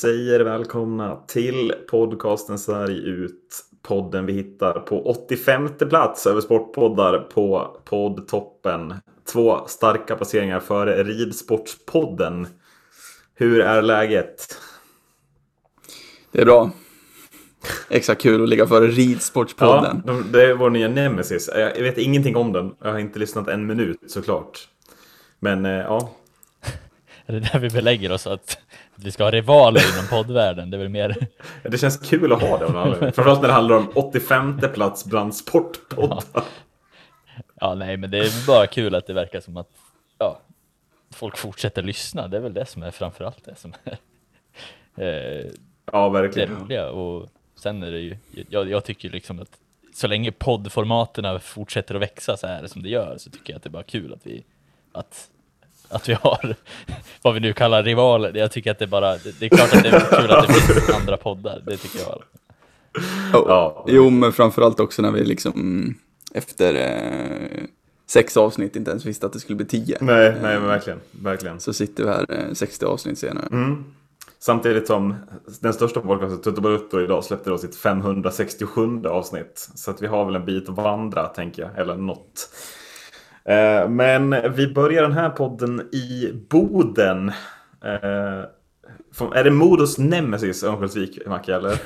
[0.00, 3.64] Säger välkomna till podcasten Sverige ut.
[3.82, 8.94] Podden vi hittar på 85 plats över sportpoddar på poddtoppen.
[9.32, 12.46] Två starka placeringar före Ridsportspodden.
[13.34, 14.58] Hur är läget?
[16.32, 16.70] Det är bra.
[17.90, 20.02] Extra kul att ligga före Ridsportspodden.
[20.06, 21.50] Ja, det är vår nya nemesis.
[21.54, 22.74] Jag vet ingenting om den.
[22.82, 24.68] Jag har inte lyssnat en minut såklart.
[25.38, 26.10] Men eh, ja.
[27.26, 28.58] Är det där vi belägger oss att,
[28.96, 30.70] att vi ska ha rivaler inom poddvärlden?
[30.70, 31.26] Det är väl mer...
[31.62, 32.66] Det känns kul att ha det.
[33.12, 36.22] Framförallt när det handlar om 85 plats bland sportpoddar.
[36.34, 36.44] Ja.
[37.60, 39.70] ja, nej, men det är bara kul att det verkar som att
[40.18, 40.40] ja,
[41.10, 42.28] folk fortsätter lyssna.
[42.28, 43.98] Det är väl det som är framförallt det som är
[44.96, 45.50] eh,
[45.92, 46.54] ja, verkligen.
[46.54, 46.90] det roliga.
[46.90, 48.16] Och sen är det ju,
[48.48, 49.58] jag, jag tycker liksom att
[49.94, 53.62] så länge poddformaterna fortsätter att växa så här som det gör så tycker jag att
[53.62, 54.44] det är bara kul att vi
[54.92, 55.30] att,
[55.88, 56.54] att vi har
[57.22, 58.32] vad vi nu kallar rivaler.
[58.34, 60.52] Jag tycker att det är bara, det, är klart att det är kul att det
[60.52, 62.22] finns andra poddar, det tycker jag.
[63.34, 63.84] Oh, ja.
[63.88, 65.94] Jo, men framförallt också när vi liksom
[66.34, 67.64] efter eh,
[68.06, 69.98] sex avsnitt inte ens visste att det skulle bli tio.
[70.00, 71.60] Nej, nej men verkligen, verkligen.
[71.60, 73.46] Så sitter vi här eh, 60 avsnitt senare.
[73.52, 73.84] Mm.
[74.38, 75.14] Samtidigt som
[75.60, 79.70] den största podcasten, Tutto Balutto, idag släppte då sitt 567 avsnitt.
[79.74, 82.48] Så att vi har väl en bit att vandra, tänker jag, eller något.
[83.48, 87.28] Eh, men vi börjar den här podden i Boden.
[87.84, 88.44] Eh,
[89.34, 91.72] är det Modos nemesis Örnsköldsvik, Macke, eller?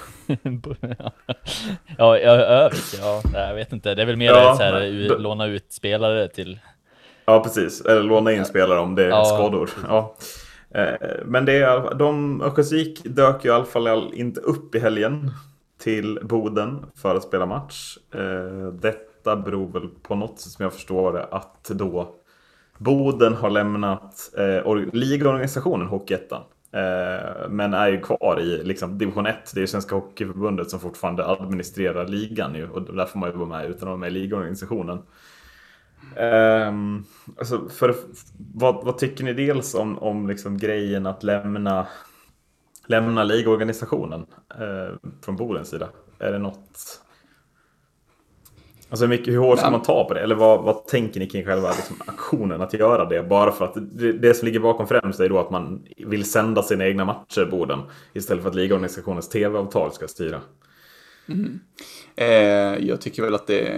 [1.98, 3.94] ja, Övik, ja, jag vet inte.
[3.94, 6.58] Det är väl mer ja, så här, låna ut spelare till...
[7.24, 7.80] Ja, precis.
[7.80, 9.70] Eller låna in spelare om det är ja, skador.
[9.88, 10.16] Ja.
[10.74, 15.30] Eh, men det är, de, Örnsköldsvik dök ju i alla fall inte upp i helgen
[15.82, 17.98] till Boden för att spela match.
[18.72, 22.14] Det detta beror väl på något sätt som jag förstår det att då
[22.78, 26.42] Boden har lämnat eh, ligaorganisationen Hockeyettan.
[26.72, 29.36] Eh, men är ju kvar i liksom, division 1.
[29.54, 32.68] Det är ju Svenska Hockeyförbundet som fortfarande administrerar ligan ju.
[32.68, 34.98] Och där får man ju vara med utan att vara med i ligaorganisationen.
[36.16, 36.72] Eh,
[37.38, 37.94] alltså för,
[38.54, 41.86] vad, vad, tycker ni dels om, om liksom grejen att lämna,
[42.86, 44.26] lämna ligaorganisationen
[44.60, 45.88] eh, från Bodens sida?
[46.18, 47.00] Är det något
[48.90, 50.20] Alltså hur, mycket, hur hårt ska man ta på det?
[50.20, 53.22] Eller vad, vad tänker ni kring själva liksom, aktionen att göra det?
[53.22, 56.62] Bara för att det, det, som ligger bakom främst är då att man vill sända
[56.62, 57.78] sina egna matcher Boden.
[58.12, 60.40] Istället för att ligaorganisationens tv-avtal ska styra.
[61.28, 61.60] Mm.
[62.16, 63.72] Eh, jag tycker väl att det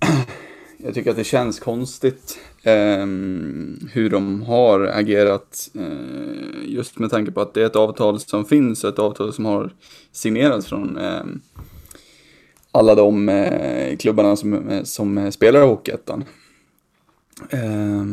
[0.84, 3.06] Jag tycker att det känns konstigt eh,
[3.92, 5.70] hur de har agerat.
[5.74, 9.32] Eh, just med tanke på att det är ett avtal som finns och ett avtal
[9.32, 9.70] som har
[10.12, 11.24] signerats från eh,
[12.72, 16.24] alla de eh, klubbarna som, eh, som spelar i Hockeyettan.
[17.50, 18.04] Eh,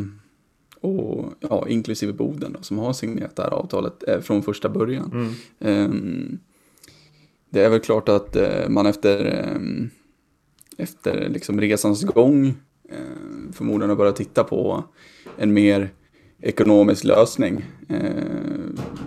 [0.81, 5.11] och ja, inklusive Boden då, som har signerat det här avtalet eh, från första början.
[5.13, 5.33] Mm.
[5.59, 6.39] Ehm,
[7.49, 9.89] det är väl klart att eh, man efter, ehm,
[10.77, 12.47] efter liksom resans gång
[12.89, 14.83] eh, förmodligen har börjat titta på
[15.37, 15.89] en mer
[16.41, 17.65] ekonomisk lösning.
[17.89, 17.99] Eh,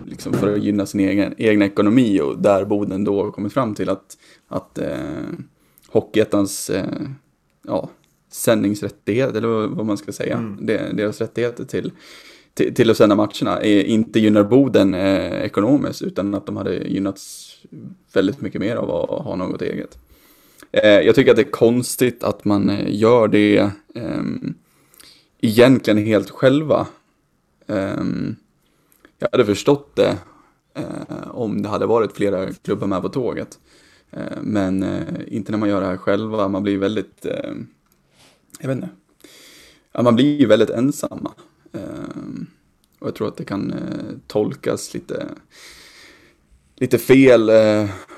[0.07, 3.89] liksom för att gynna sin egen, egen ekonomi och där Boden då kommit fram till
[3.89, 4.17] att,
[4.49, 4.89] att eh,
[5.89, 6.85] Hockeyettans eh,
[7.67, 7.91] ja,
[8.31, 10.67] sändningsrättighet, eller vad man ska säga, mm.
[10.97, 11.93] deras rättigheter till,
[12.55, 17.49] till, till, att sända matcherna inte gynnar Boden eh, ekonomiskt utan att de hade gynnats
[18.15, 19.99] väldigt mycket mer av att ha något eget.
[20.73, 23.59] Eh, jag tycker att det är konstigt att man eh, gör det
[23.95, 24.23] eh,
[25.41, 26.87] egentligen helt själva.
[27.73, 28.37] Ehm,
[29.19, 30.19] jag hade förstått det
[30.75, 33.59] eh, om det hade varit flera klubbar med på tåget.
[34.11, 37.27] Eh, men eh, inte när man gör det här själva, man blir väldigt,
[38.61, 38.89] jag vet inte,
[40.03, 41.33] man blir väldigt ensamma.
[41.73, 42.47] Ehm,
[42.99, 43.75] och jag tror att det kan
[44.27, 45.29] tolkas lite,
[46.77, 47.51] lite fel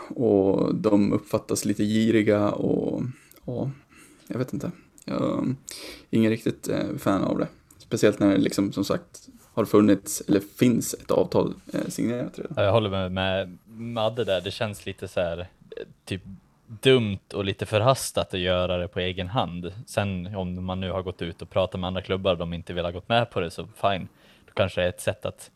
[0.08, 3.02] och de uppfattas lite giriga och,
[3.40, 3.68] och
[4.26, 4.70] jag vet inte.
[5.04, 5.22] Jag
[6.10, 6.68] är ingen riktigt
[6.98, 7.48] fan av det.
[7.78, 9.23] Speciellt när det liksom som sagt
[9.54, 12.64] har funnits eller finns ett avtal eh, signerat redan.
[12.64, 15.46] Jag håller med, med Madde där, det känns lite så här eh,
[16.04, 16.22] typ
[16.66, 19.72] dumt och lite förhastat att göra det på egen hand.
[19.86, 22.72] Sen om man nu har gått ut och pratat med andra klubbar och de inte
[22.72, 24.08] vill ha gått med på det så fine.
[24.46, 25.50] Då kanske det är ett sätt att,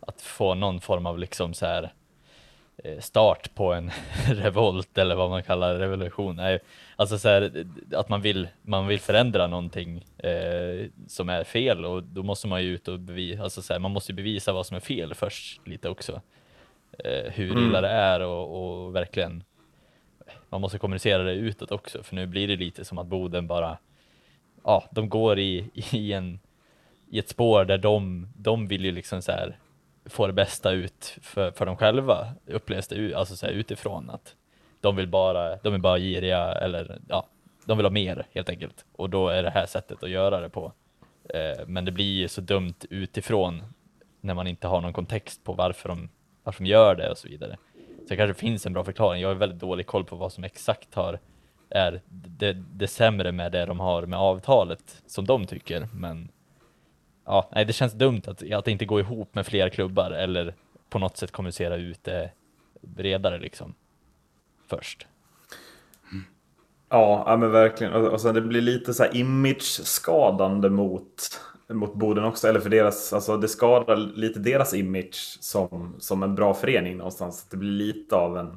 [0.00, 1.92] att få någon form av liksom så här
[2.98, 3.90] start på en
[4.26, 6.36] revolt eller vad man kallar revolution.
[6.36, 6.60] Nej,
[6.96, 12.02] alltså så här, att man vill, man vill förändra någonting eh, som är fel och
[12.02, 14.76] då måste man ju ut och bevisa, alltså så här, man måste bevisa vad som
[14.76, 16.20] är fel först lite också.
[16.98, 17.64] Eh, hur mm.
[17.64, 19.44] illa det är och, och, verkligen
[20.48, 23.78] man måste kommunicera det utåt också för nu blir det lite som att Boden bara
[24.64, 26.38] ja, de går i, i en
[27.10, 29.56] i ett spår där de, de vill ju liksom så här
[30.06, 34.36] får det bästa ut för, för dem själva, upplevs det alltså så här, utifrån att
[34.80, 37.26] de vill bara, de är bara giriga eller ja,
[37.64, 38.84] de vill ha mer helt enkelt.
[38.92, 40.72] Och då är det här sättet att göra det på.
[41.28, 43.62] Eh, men det blir ju så dumt utifrån
[44.20, 46.08] när man inte har någon kontext på varför de,
[46.42, 47.56] varför de gör det och så vidare.
[47.98, 49.22] Så det kanske finns en bra förklaring.
[49.22, 51.18] Jag har väldigt dålig koll på vad som exakt har
[51.70, 55.88] är det, det sämre med det de har med avtalet som de tycker.
[55.94, 56.28] Men
[57.24, 60.54] ja, nej, det känns dumt att, att det inte går ihop med fler klubbar eller
[60.88, 62.30] på något sätt kommunicera ut det
[62.80, 63.74] bredare liksom
[64.66, 65.06] först.
[66.92, 67.92] Ja, ja men verkligen.
[67.92, 72.48] Och, och sen det blir lite så här image-skadande mot, mot Boden också.
[72.48, 77.46] Eller för deras, alltså det skadar lite deras image som, som en bra förening någonstans.
[77.50, 78.56] Det blir lite av en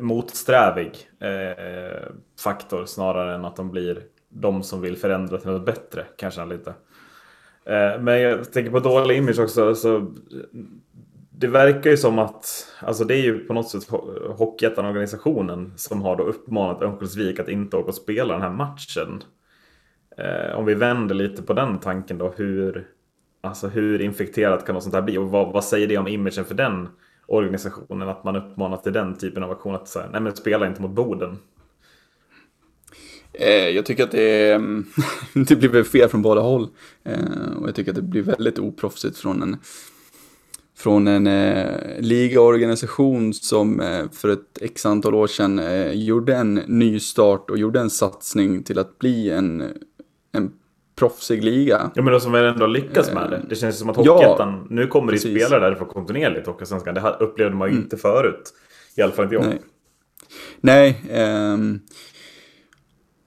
[0.00, 2.08] motsträvig eh,
[2.40, 6.06] faktor snarare än att de blir de som vill förändra till något bättre.
[6.16, 6.74] Kanske lite.
[7.66, 9.74] Eh, men jag tänker på dålig image också.
[9.74, 10.12] Så
[11.30, 13.88] det verkar ju som att, alltså det är ju på något sätt
[14.36, 19.22] Hockeyettan-organisationen som har då uppmanat Örnsköldsvik att inte åka och spela den här matchen.
[20.16, 22.88] Eh, om vi vänder lite på den tanken då, hur,
[23.40, 25.18] alltså hur infekterat kan något sånt här bli?
[25.18, 26.88] Och vad, vad säger det om imagen för den
[27.26, 28.08] organisationen?
[28.08, 30.90] Att man uppmanar till den typen av aktion, att säga, nej men spela inte mot
[30.90, 31.38] Boden.
[33.34, 34.82] Eh, jag tycker att det, är,
[35.44, 36.68] det blir fel från båda håll.
[37.04, 39.56] Eh, och jag tycker att det blir väldigt oproffsigt från en
[40.76, 41.66] från en eh,
[41.98, 47.58] ligaorganisation som eh, för ett x antal år sedan eh, gjorde en ny start och
[47.58, 49.72] gjorde en satsning till att bli en,
[50.32, 50.52] en
[50.96, 51.90] proffsig liga.
[51.94, 53.42] Ja men som ändå lyckas med det.
[53.48, 56.94] Det känns som att Hockeyettan, ja, nu kommer det spelare därifrån kontinuerligt Hockeysvenskan.
[56.94, 57.84] Det upplevde man ju mm.
[57.84, 58.54] inte förut.
[58.96, 59.44] I alla fall inte jag.
[59.44, 59.60] Nej,
[60.60, 61.80] Nej ehm,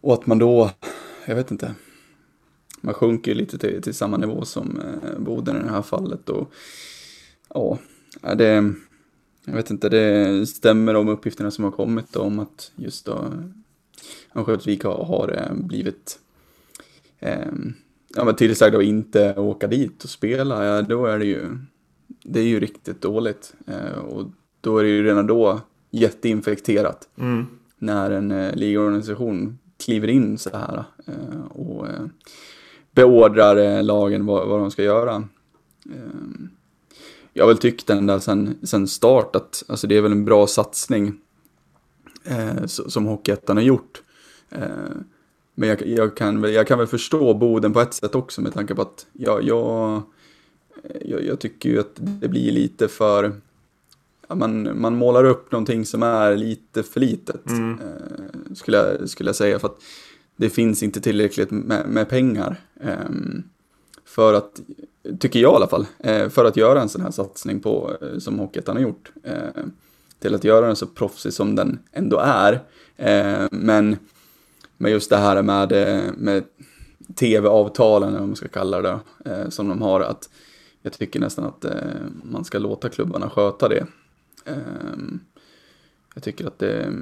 [0.01, 0.71] och att man då,
[1.25, 1.75] jag vet inte,
[2.81, 6.29] man sjunker lite till, till samma nivå som eh, Boden i det här fallet.
[6.29, 6.51] Och,
[7.49, 7.79] ja,
[8.35, 8.73] det,
[9.45, 13.33] jag vet inte, det stämmer de uppgifterna som har kommit om att just då
[14.35, 16.19] Örnsköldsvik har, har eh, blivit
[17.19, 17.51] eh,
[18.15, 21.57] ja, men tillsagda att inte åka dit och spela, ja, då är det ju,
[22.23, 23.53] det är ju riktigt dåligt.
[23.67, 25.61] Eh, och då är det ju redan då
[25.91, 27.09] jätteinfekterat.
[27.17, 27.45] Mm.
[27.77, 32.06] När en eh, ligaorganisation kliver in så här eh, och eh,
[32.91, 35.24] beordrar eh, lagen vad, vad de ska göra.
[37.33, 40.47] Jag har väl tyckt ända sen, sen start att alltså det är väl en bra
[40.47, 41.19] satsning
[42.65, 44.01] som Hockeyettan har gjort.
[45.56, 48.53] Men jag, jag, kan väl, jag kan väl förstå Boden på ett sätt också med
[48.53, 50.03] tanke på att jag, jag,
[51.06, 53.41] jag, jag tycker ju att det blir lite för...
[54.27, 57.79] Ja, man, man målar upp någonting som är lite för litet, mm.
[57.79, 59.59] eh, skulle, jag, skulle jag säga.
[59.59, 59.81] För att
[60.35, 62.62] det finns inte tillräckligt med, med pengar.
[62.79, 63.09] Eh,
[64.06, 64.62] för att
[65.19, 68.19] tycker jag i alla fall, eh, för att göra en sån här satsning på, eh,
[68.19, 69.12] som Hockeyettan har gjort.
[69.24, 69.63] Eh,
[70.19, 72.63] till att göra den så proffsig som den ändå är.
[73.51, 73.97] Men
[74.77, 75.71] med just det här med,
[76.18, 76.44] med
[77.16, 78.99] tv-avtalen, eller vad man ska kalla det,
[79.49, 80.30] som de har, att
[80.81, 81.66] jag tycker nästan att
[82.23, 83.85] man ska låta klubbarna sköta det.
[86.13, 86.94] Jag tycker att det,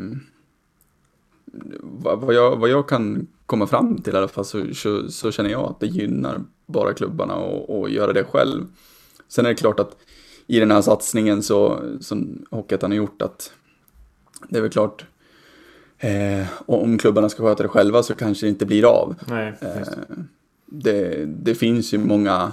[1.81, 5.49] vad jag, vad jag kan komma fram till i alla fall så, så, så känner
[5.49, 8.65] jag att det gynnar bara klubbarna och, och göra det själv.
[9.27, 9.97] Sen är det klart att
[10.47, 13.53] i den här satsningen så, som Hockeyettan har gjort att
[14.49, 15.05] det är väl klart
[15.97, 19.15] eh, om klubbarna ska sköta det själva så kanske det inte blir av.
[19.27, 19.87] Nej, eh,
[20.65, 22.51] det, det finns ju många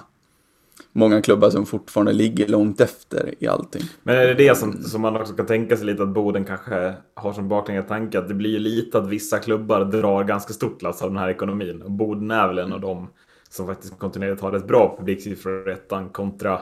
[0.92, 3.82] många klubbar som fortfarande ligger långt efter i allting.
[4.02, 6.94] Men är det det som, som man också kan tänka sig lite att Boden kanske
[7.14, 11.02] har som baklänges tanke att det blir lite att vissa klubbar drar ganska stort lass
[11.02, 11.82] av den här ekonomin.
[11.82, 13.08] Och Boden är väl en av dem
[13.48, 16.60] som faktiskt kontinuerligt har ett bra publiksiffror i ettan kontra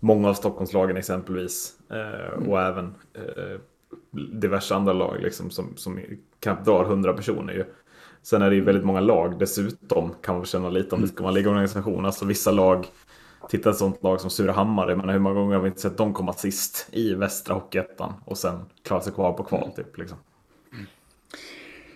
[0.00, 1.72] många av Stockholmslagen exempelvis.
[1.90, 2.72] Eh, och mm.
[2.72, 3.60] även eh,
[4.12, 6.00] diverse andra lag liksom, som, som
[6.40, 7.52] knappt drar 100 personer.
[7.52, 7.64] Ju.
[8.22, 11.22] Sen är det ju väldigt många lag dessutom kan man känna lite om det ska
[11.22, 12.06] vara ligorganisation.
[12.06, 12.86] Alltså vissa lag
[13.48, 15.96] Titta ett sånt lag som Surahammar, jag menar hur många gånger har vi inte sett
[15.96, 20.18] dem komma sist i Västra Hockeyettan och sen klara sig kvar på kval typ liksom.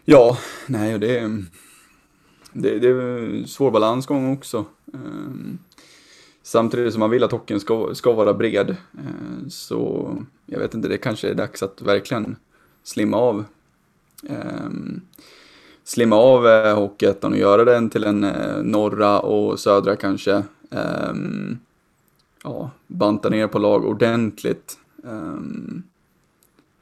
[0.05, 1.31] Ja, nej och det
[2.59, 4.65] det, det är svår balansgång också.
[4.93, 5.59] Um,
[6.43, 10.11] samtidigt som man vill att hockeyn ska, ska vara bred uh, så
[10.47, 12.37] jag vet inte, det kanske är dags att verkligen
[12.83, 13.45] slimma av
[14.23, 15.01] um,
[15.85, 20.43] slimma av uh, Hockeyettan och göra den till en uh, norra och södra kanske
[21.11, 21.59] um,
[22.43, 24.79] ja, banta ner på lag ordentligt.
[25.03, 25.83] Um,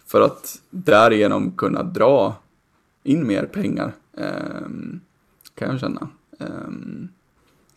[0.06, 2.34] för att därigenom kunna dra
[3.02, 5.00] in mer pengar, um,
[5.54, 6.08] kan jag känna.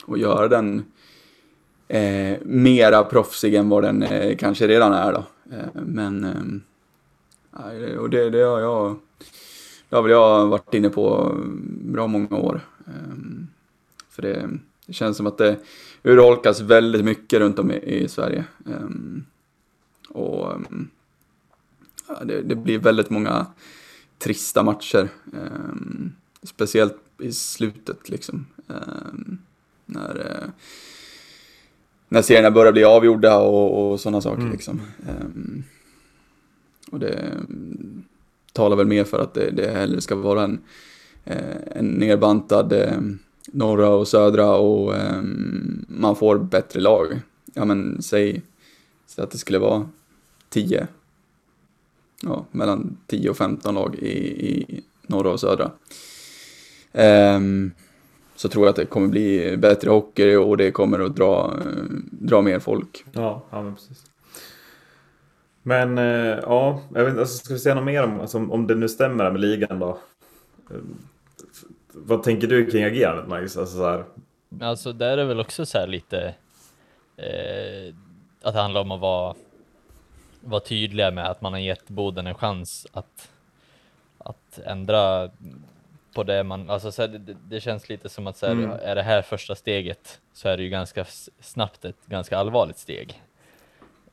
[0.05, 0.83] och göra den,
[1.87, 5.23] eh, mera proffsig än vad den eh, kanske redan är då.
[5.55, 8.95] Eh, men, eh, och det, det har jag,
[9.89, 11.35] det har väl jag varit inne på
[11.81, 12.61] bra många år.
[14.09, 14.49] För det,
[14.85, 15.57] det, känns som att det
[16.03, 18.45] urholkas väldigt mycket runt om i, i Sverige.
[18.65, 18.87] Eh,
[20.09, 20.61] och
[22.07, 23.45] ja, det, det, blir väldigt många
[24.17, 25.09] trista matcher.
[26.43, 28.45] speciellt i slutet liksom.
[29.85, 30.51] när
[32.09, 34.41] när serierna börjar bli avgjorda och, och sådana saker.
[34.41, 34.51] Mm.
[34.51, 34.81] Liksom.
[35.09, 35.63] Um,
[36.91, 38.03] och det um,
[38.53, 40.59] talar väl mer för att det, det hellre ska vara en,
[41.31, 43.01] uh, en nerbantad uh,
[43.51, 47.19] norra och södra och um, man får bättre lag.
[47.53, 48.41] Ja men säg,
[49.07, 49.89] så att det skulle vara
[50.49, 50.87] 10,
[52.21, 54.17] ja mellan 10 och 15 lag i,
[54.49, 55.71] i norra och södra.
[56.93, 57.71] Um,
[58.35, 61.59] så tror jag att det kommer bli bättre hockey och det kommer att dra,
[62.11, 63.05] dra mer folk.
[63.11, 64.03] Ja, ja men precis.
[65.67, 68.75] Men eh, ja, jag vet, alltså, ska vi säga något mer om, alltså, om det
[68.75, 69.97] nu stämmer med ligan då?
[72.05, 73.57] Vad tänker du kring agerandet Magnus?
[73.57, 74.05] Alltså, så här...
[74.61, 76.35] alltså där är väl också så här lite
[77.17, 77.93] eh,
[78.41, 79.35] att det handlar om att vara,
[80.41, 83.31] vara tydliga med att man har gett Boden en chans att,
[84.17, 85.29] att ändra
[86.13, 88.71] på det man, alltså så här, det, det, känns lite som att så här, mm.
[88.81, 91.05] är det här första steget så är det ju ganska
[91.39, 93.21] snabbt ett ganska allvarligt steg.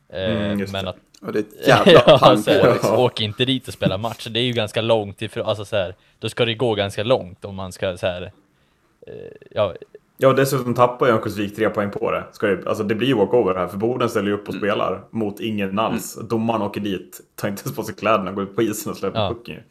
[0.08, 0.96] Eh, mm, men att...
[1.26, 2.98] Och det är ett jävla pang på liksom.
[2.98, 5.94] Åk inte dit och spela match, det är ju ganska långt ifrån, alltså så här,
[6.18, 8.22] då ska det gå ganska långt om man ska så här,
[9.06, 9.12] eh,
[9.50, 9.74] ja.
[10.16, 12.24] Ja, dessutom tappar ju Örnsköldsvik tre poäng på det.
[12.32, 14.60] Ska det, alltså det blir ju walkover här, för Boden ställer ju upp och mm.
[14.60, 16.16] spelar mot ingen alls.
[16.16, 16.28] Mm.
[16.28, 19.20] Domaren åker dit, tar inte ens på sig kläderna, går ut på isen och släpper
[19.20, 19.28] ja.
[19.28, 19.62] pucken.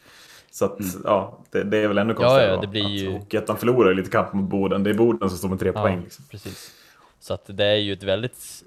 [0.52, 1.02] Så att, mm.
[1.04, 2.48] ja, det, det, är väl ännu konstigare.
[2.48, 3.12] Ja, ja, det blir ju...
[3.12, 4.84] Hockeyettan förlorar lite kamp mot Boden.
[4.84, 6.02] Det är Boden som står med tre ja, poäng.
[6.04, 6.26] Liksom.
[6.32, 6.72] Precis.
[7.20, 8.64] Så att det är ju ett väldigt,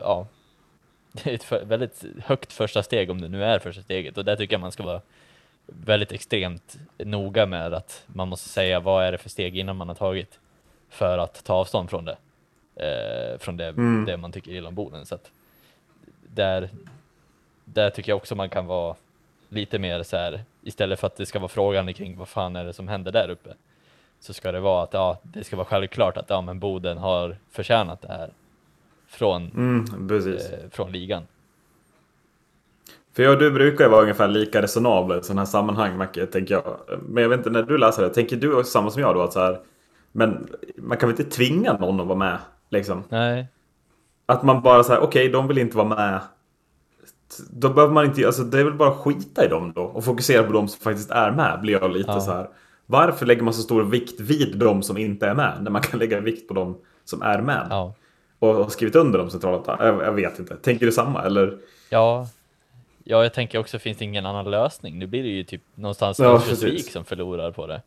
[0.00, 0.26] ja,
[1.12, 4.36] det är ett väldigt högt första steg om det nu är första steget och där
[4.36, 5.00] tycker jag man ska vara
[5.66, 9.88] väldigt extremt noga med att man måste säga vad är det för steg innan man
[9.88, 10.38] har tagit
[10.90, 12.16] för att ta avstånd från det.
[12.76, 14.04] Eh, från det, mm.
[14.04, 15.06] det man tycker illa om Boden.
[15.06, 15.18] Så
[16.26, 16.68] där,
[17.64, 18.96] där tycker jag också man kan vara
[19.48, 22.64] lite mer så här, istället för att det ska vara frågan kring vad fan är
[22.64, 23.54] det som händer där uppe,
[24.20, 27.36] så ska det vara att ja, det ska vara självklart att ja, men Boden har
[27.50, 28.30] förtjänat det här
[29.12, 31.22] från, mm, eh, från ligan.
[33.16, 36.26] För jag och du brukar ju vara ungefär lika resonabla i sådana här sammanhang, Macke,
[36.26, 36.76] tänker jag.
[37.08, 39.22] Men jag vet inte, när du läser det, tänker du också samma som jag då?
[39.22, 39.60] Att så här,
[40.12, 42.38] men man kan väl inte tvinga någon att vara med?
[42.70, 43.02] Liksom?
[43.08, 43.46] Nej.
[44.26, 46.20] Att man bara säger okej, okay, de vill inte vara med
[47.50, 50.04] då behöver man inte, alltså det är väl bara att skita i dem då och
[50.04, 52.20] fokusera på de som faktiskt är med blir jag lite ja.
[52.20, 52.48] så här.
[52.86, 55.98] Varför lägger man så stor vikt vid de som inte är med när man kan
[56.00, 57.66] lägga vikt på de som är med?
[57.70, 57.94] Ja.
[58.42, 60.56] Och har skrivit under de centrala jag, jag vet inte.
[60.56, 61.58] Tänker du samma eller?
[61.90, 62.26] Ja,
[63.04, 64.98] Ja, jag tänker också, finns det ingen annan lösning?
[64.98, 66.40] Nu blir det ju typ någonstans ja,
[66.92, 67.82] som förlorar på det.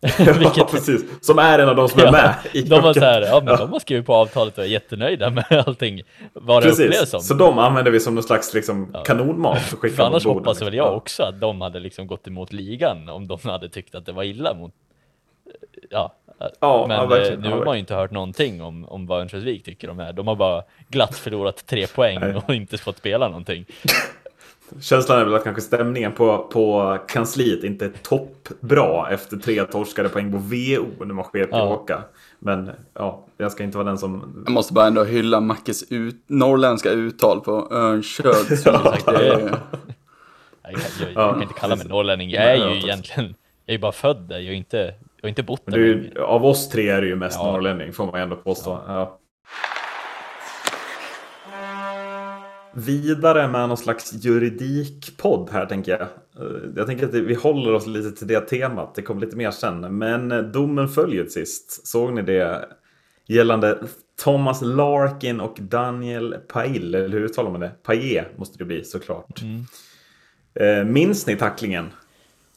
[0.18, 0.56] Vilket...
[0.56, 1.04] ja, precis.
[1.20, 2.34] Som är en av de som är med.
[2.52, 5.30] I de, har så här, ja, men de har skrivit på avtalet och är jättenöjda
[5.30, 6.02] med allting.
[6.32, 7.20] Vad det upplevs som.
[7.20, 9.02] Så de använder vi som någon slags liksom, ja.
[9.02, 9.62] kanonmat.
[9.62, 13.28] För, för annars hoppas väl jag också att de hade liksom gått emot ligan om
[13.28, 14.72] de hade tyckt att det var illa mot...
[15.90, 16.14] Ja,
[16.60, 19.64] ja men ja, eh, nu har man ju inte hört någonting om, om vad Örnsköldsvik
[19.64, 20.12] tycker om det här.
[20.12, 23.64] De har bara glatt förlorat tre poäng och inte fått spela någonting.
[24.80, 30.08] Känslan är väl att kanske stämningen på, på kansliet inte är toppbra efter tre torskade
[30.08, 31.92] poäng på VO när man sker tillbaka.
[31.92, 32.18] Ja.
[32.38, 34.42] Men ja, jag ska inte vara den som...
[34.46, 38.66] Jag måste bara ändå hylla Mackes ut, norrländska uttal på Örnsköldsvik.
[38.74, 38.96] ja.
[39.06, 39.42] jag, jag,
[40.62, 42.30] jag, jag, kan inte kalla mig norrlänning.
[42.30, 43.34] Jag är ju egentligen,
[43.66, 44.38] jag är bara född där.
[44.38, 45.78] Jag är inte, jag har inte bott där.
[45.78, 47.52] Du, av oss tre är du ju mest ja.
[47.52, 48.80] norrlänning får man ändå påstå.
[48.86, 49.18] Ja.
[52.74, 56.00] vidare med någon slags juridikpodd här tänker jag.
[56.00, 58.94] Eh, jag tänker att vi håller oss lite till det temat.
[58.94, 59.98] Det kommer lite mer sen.
[59.98, 61.86] Men eh, domen följer sist.
[61.86, 62.68] Såg ni det?
[63.26, 63.78] Gällande
[64.22, 67.70] Thomas Larkin och Daniel Pail, eller hur uttalar man det?
[67.82, 69.42] Paillet måste det bli såklart.
[69.42, 69.64] Mm.
[70.54, 71.90] Eh, minns ni tacklingen?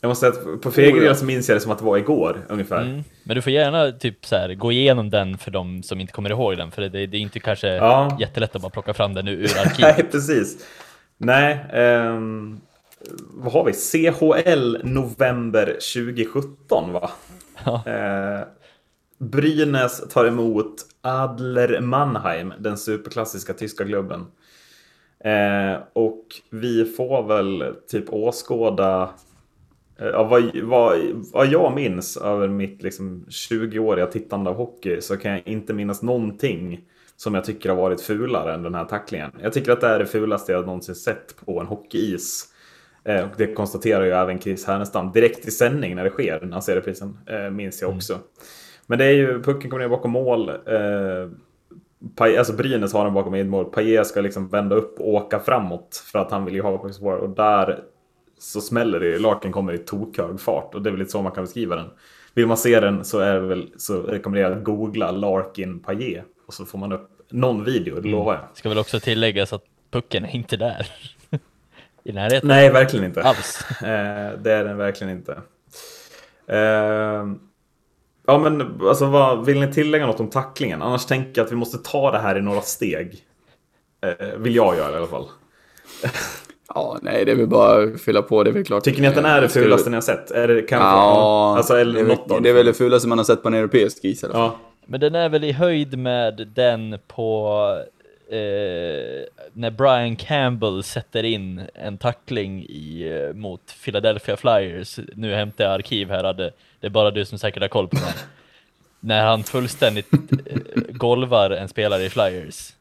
[0.05, 2.45] Jag måste säga att på del så minns jag det som att det var igår
[2.49, 2.81] ungefär.
[2.81, 3.03] Mm.
[3.23, 6.29] Men du får gärna typ så här, gå igenom den för de som inte kommer
[6.29, 8.17] ihåg den, för det, det är inte kanske ja.
[8.19, 9.97] jättelätt att bara plocka fram den ur arkivet.
[9.97, 10.65] Nej, precis.
[11.17, 11.65] Nej,
[12.07, 12.61] um,
[13.33, 13.73] vad har vi?
[13.73, 17.09] CHL november 2017 va?
[17.65, 17.83] Ja.
[17.87, 18.47] Uh,
[19.17, 24.25] Brynäs tar emot Adler Mannheim, den superklassiska tyska klubben.
[25.25, 29.09] Eh, och vi får väl typ åskåda
[29.97, 30.99] ja, vad, vad,
[31.33, 36.01] vad jag minns över mitt liksom 20-åriga tittande av hockey så kan jag inte minnas
[36.01, 36.81] någonting
[37.15, 39.31] som jag tycker har varit fulare än den här tacklingen.
[39.41, 42.51] Jag tycker att det är det fulaste jag någonsin sett på en hockeyis.
[43.03, 46.53] Eh, och det konstaterar ju även Chris Härnestam direkt i sändning när det sker, den
[46.53, 48.13] här serieprisen, eh, minns jag också.
[48.13, 48.25] Mm.
[48.87, 50.49] Men det är ju, pucken kommer ner bakom mål.
[50.49, 51.29] Eh,
[52.19, 53.65] alltså Brynäs har den bakom eget mål.
[53.65, 57.07] Paille ska liksom vända upp och åka framåt för att han vill ju ha pucken
[57.07, 57.83] Och där
[58.45, 61.31] så smäller det Larken kommer i tokhög fart och det är väl lite så man
[61.31, 61.89] kan beskriva den.
[62.33, 66.23] Vill man se den så är det väl så rekommenderar jag att googla Larkin Paille
[66.47, 68.11] och så får man upp någon video, det mm.
[68.11, 68.57] lovar jag.
[68.57, 70.87] Ska väl också tilläggas att pucken är inte där.
[72.03, 72.47] I närheten.
[72.47, 73.23] Nej, verkligen inte.
[73.23, 73.65] Alls.
[73.81, 75.41] Eh, det är den verkligen inte.
[76.47, 77.27] Eh,
[78.25, 80.81] ja, men alltså, vad, vill ni tillägga något om tacklingen?
[80.81, 83.23] Annars tänker jag att vi måste ta det här i några steg.
[84.01, 85.27] Eh, vill jag göra i alla fall.
[86.67, 88.43] Ja, nej, det är väl bara att fylla på.
[88.43, 88.83] Det är väl klart.
[88.83, 90.31] Tycker ni att den är det fulaste ni har sett?
[90.31, 90.75] Är det kanske?
[90.75, 93.41] Ja, alltså, eller det, är väl, något det är väl det fulaste man har sett
[93.41, 94.43] på en europeisk is i alla fall.
[94.43, 94.59] Ja.
[94.85, 97.57] Men den är väl i höjd med den på
[98.29, 98.37] eh,
[99.53, 104.99] när Brian Campbell sätter in en tackling i, eh, mot Philadelphia Flyers.
[105.15, 107.95] Nu hämtar jag arkiv här, det, det är bara du som säkert har koll på
[107.95, 108.13] det.
[108.99, 110.57] när han fullständigt eh,
[110.89, 112.73] golvar en spelare i Flyers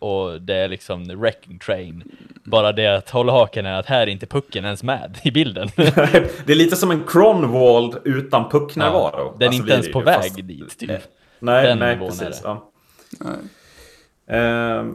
[0.00, 2.02] och det är liksom wrecking train.
[2.44, 5.68] Bara det att hålla haken är att här är inte pucken ens med i bilden.
[5.76, 9.12] det är lite som en Cronwald utan pucknärvaro.
[9.16, 10.36] Ja, den är alltså, inte ens på väg fast...
[10.36, 10.90] dit, typ.
[11.38, 12.42] Nej, den nej precis.
[12.44, 12.70] Ja.
[14.32, 14.92] Uh,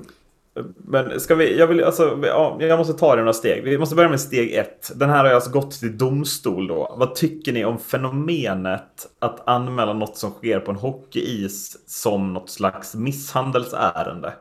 [0.77, 3.63] men ska vi, jag vill alltså, ja, jag måste ta det några steg.
[3.63, 4.91] Vi måste börja med steg ett.
[4.95, 6.95] Den här har alltså gått till domstol då.
[6.97, 12.49] Vad tycker ni om fenomenet att anmäla något som sker på en hockeyis som något
[12.49, 14.33] slags misshandelsärende?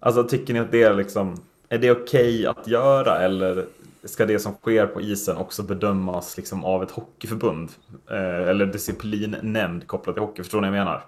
[0.00, 1.36] Alltså tycker ni att det är liksom,
[1.68, 3.66] är det okej okay att göra eller
[4.04, 7.70] ska det som sker på isen också bedömas liksom av ett hockeyförbund?
[8.10, 11.04] Eh, eller disciplinnämnd kopplat till hockey, förstår ni vad jag menar?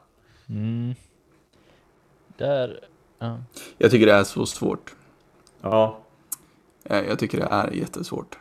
[0.49, 0.95] Mm.
[2.37, 2.81] Där,
[3.19, 3.43] ja.
[3.79, 4.95] Jag tycker det är så svårt.
[5.61, 5.99] Ja.
[6.83, 8.39] Jag tycker det är jättesvårt.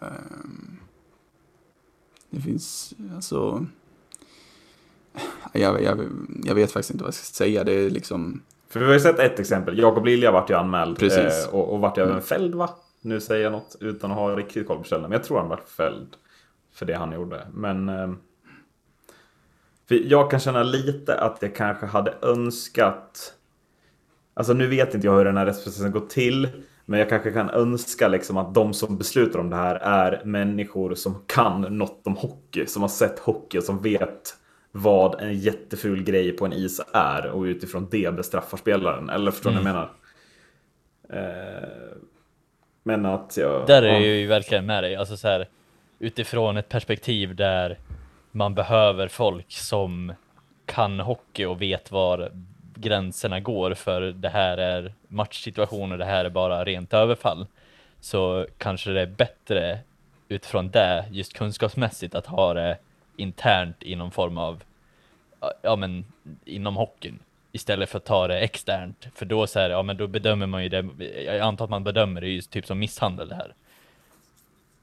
[0.00, 0.78] Ehm,
[2.30, 3.66] det finns, alltså...
[5.52, 6.08] Jag, jag,
[6.44, 7.64] jag vet faktiskt inte vad jag ska säga.
[7.64, 8.42] Det är liksom...
[8.70, 9.78] För vi har ju sett ett exempel.
[9.78, 10.98] Jakob Lilja vart ju anmäld.
[10.98, 11.46] Precis.
[11.46, 12.22] Eh, och, och vart även mm.
[12.22, 12.70] fälld va?
[13.00, 15.02] Nu säger jag något utan att ha riktigt koll på ställen.
[15.02, 16.08] Men jag tror han vart fälld.
[16.74, 17.46] För det han gjorde.
[17.52, 17.88] Men...
[17.88, 18.10] Eh,
[19.88, 23.34] jag kan känna lite att jag kanske hade önskat...
[24.34, 26.48] Alltså nu vet inte jag hur den här rättsprocessen går till.
[26.84, 30.94] Men jag kanske kan önska liksom att de som beslutar om det här är människor
[30.94, 32.66] som kan något om hockey.
[32.66, 34.34] Som har sett hockey och som vet
[34.72, 39.10] vad en jätteful grej på en is är och utifrån det bestraffar spelaren.
[39.10, 39.74] Eller förstår ni mm.
[39.74, 39.88] vad jag
[41.10, 41.28] menar?
[41.32, 41.96] Eh,
[42.82, 43.66] men att jag...
[43.66, 44.96] Där är jag ju verkligen med dig.
[44.96, 45.48] Alltså så här,
[45.98, 47.78] utifrån ett perspektiv där
[48.30, 50.12] man behöver folk som
[50.66, 52.32] kan hockey och vet var
[52.74, 57.46] gränserna går för det här är matchsituationer, det här är bara rent överfall.
[58.00, 59.78] Så kanske det är bättre
[60.28, 62.78] utifrån det, just kunskapsmässigt, att ha det
[63.18, 64.62] internt i någon form av,
[65.62, 66.04] ja men
[66.44, 67.18] inom hockeyn
[67.52, 69.08] istället för att ta det externt.
[69.14, 70.86] För då så här, ja men då bedömer man ju det,
[71.24, 73.54] jag antar att man bedömer det just typ som misshandel det här.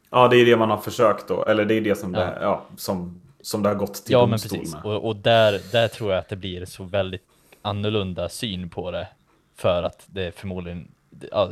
[0.09, 2.19] Ja, det är det man har försökt då, eller det är det som, ja.
[2.19, 4.75] Det, ja, som, som det har gått till ja, domstol men precis.
[4.75, 4.85] med.
[4.85, 7.23] Och, och där, där tror jag att det blir så väldigt
[7.61, 9.07] annorlunda syn på det.
[9.55, 10.91] För att det förmodligen,
[11.31, 11.51] ja,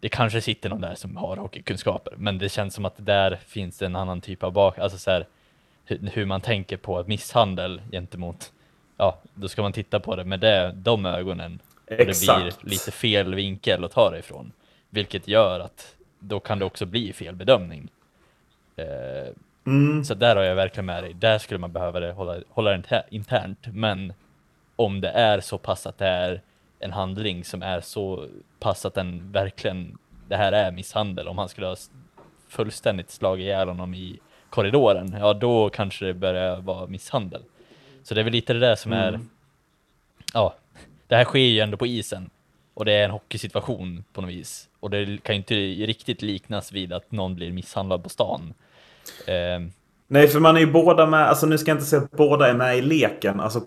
[0.00, 3.78] det kanske sitter någon där som har hockeykunskaper, men det känns som att där finns
[3.78, 5.26] det en annan typ av bak, alltså så här,
[5.86, 8.52] hur man tänker på misshandel gentemot,
[8.96, 11.60] ja, då ska man titta på det med det, de ögonen.
[11.86, 12.38] Exakt.
[12.38, 14.52] Och det blir lite fel vinkel att ta det ifrån.
[14.90, 17.88] Vilket gör att då kan det också bli fel bedömning.
[18.76, 19.34] Eh,
[19.66, 20.04] mm.
[20.04, 21.14] Så där har jag verkligen med dig.
[21.14, 23.66] Där skulle man behöva det, hålla, hålla det internt.
[23.66, 24.12] Men
[24.76, 26.40] om det är så pass att det är
[26.78, 28.28] en handling som är så
[28.60, 31.28] pass att den verkligen, det här är misshandel.
[31.28, 31.76] Om han skulle ha
[32.48, 34.18] fullständigt slagit ihjäl honom i
[34.54, 37.42] korridoren, ja då kanske det börjar vara misshandel.
[38.02, 39.14] Så det är väl lite det där som mm.
[39.14, 39.20] är,
[40.32, 40.54] ja,
[41.06, 42.30] det här sker ju ändå på isen
[42.74, 44.68] och det är en hockeysituation på något vis.
[44.80, 45.54] Och det kan ju inte
[45.86, 48.54] riktigt liknas vid att någon blir misshandlad på stan.
[49.26, 49.66] Eh.
[50.06, 52.48] Nej, för man är ju båda med, alltså nu ska jag inte säga att båda
[52.48, 53.40] är med i leken.
[53.40, 53.60] Alltså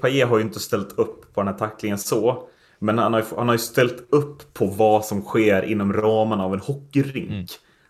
[0.00, 2.48] Paille har ju inte ställt upp på den här tacklingen så.
[2.78, 6.44] Men han har, ju, han har ju ställt upp på vad som sker inom ramarna
[6.44, 7.30] av en hockeyrink.
[7.30, 7.46] Mm.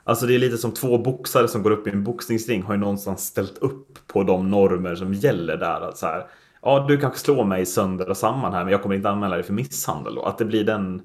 [0.09, 2.81] Alltså det är lite som två boxare som går upp i en boxningsring har ju
[2.81, 5.81] någonstans ställt upp på de normer som gäller där.
[5.81, 6.27] Att så här,
[6.63, 9.45] ja, du kanske slår mig sönder och samman här men jag kommer inte anmäla dig
[9.45, 10.15] för misshandel.
[10.15, 10.23] Då.
[10.23, 11.03] Att det blir den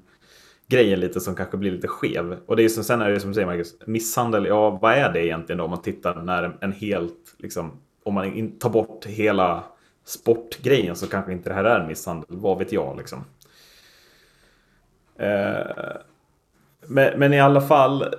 [0.68, 2.36] grejen lite som kanske blir lite skev.
[2.46, 5.12] Och det är som, sen är det som du säger Marcus, misshandel, ja vad är
[5.12, 7.70] det egentligen då om man tittar när en helt, liksom,
[8.04, 9.64] om man tar bort hela
[10.04, 12.26] sportgrejen så kanske inte det här är misshandel.
[12.28, 13.24] Vad vet jag liksom.
[15.16, 15.96] Eh,
[16.86, 18.14] men, men, i alla fall.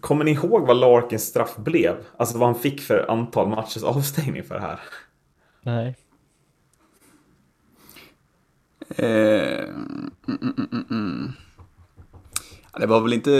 [0.00, 1.96] Kommer ni ihåg vad Larkins straff blev?
[2.16, 4.80] Alltså vad han fick för antal matchers avstängning för det här?
[5.62, 5.96] Nej.
[8.88, 10.10] Eh, mm,
[10.72, 11.32] mm, mm,
[12.78, 13.32] det var väl inte...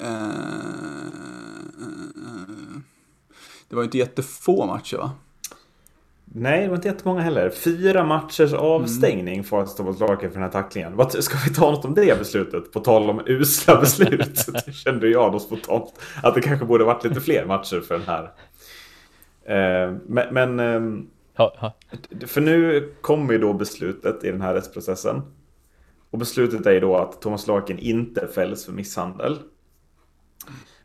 [0.00, 0.50] Eh,
[3.68, 5.12] det var inte jättefå matcher va?
[6.32, 7.50] Nej, det var inte jättemånga heller.
[7.50, 9.44] Fyra matchers avstängning mm.
[9.44, 10.96] får Thomas Larkin för den här tacklingen.
[10.96, 12.72] Vad, ska vi ta något om det beslutet?
[12.72, 14.46] På tal om usla beslut.
[14.66, 15.92] det kände jag då spontant.
[16.22, 18.24] Att det kanske borde varit lite fler matcher för den här.
[19.44, 20.34] Eh, men...
[20.34, 21.02] men eh.
[22.26, 25.22] För nu kommer ju då beslutet i den här rättsprocessen.
[26.10, 29.38] Och beslutet är ju då att Thomas Larkin inte fälls för misshandel.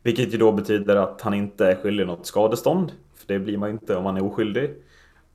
[0.03, 2.91] Vilket ju då betyder att han inte är skyldig något skadestånd.
[3.15, 4.75] För det blir man inte om man är oskyldig.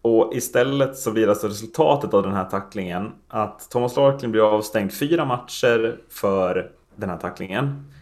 [0.02, 4.92] Och istället så blir alltså resultatet av den här tacklingen att Thomas Larkin blir avstängd
[4.92, 7.92] fyra matcher för den här tacklingen.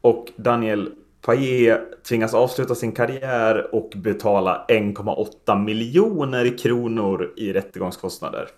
[0.00, 8.48] Och Daniel Paille tvingas avsluta sin karriär och betala 1,8 miljoner kronor i rättegångskostnader.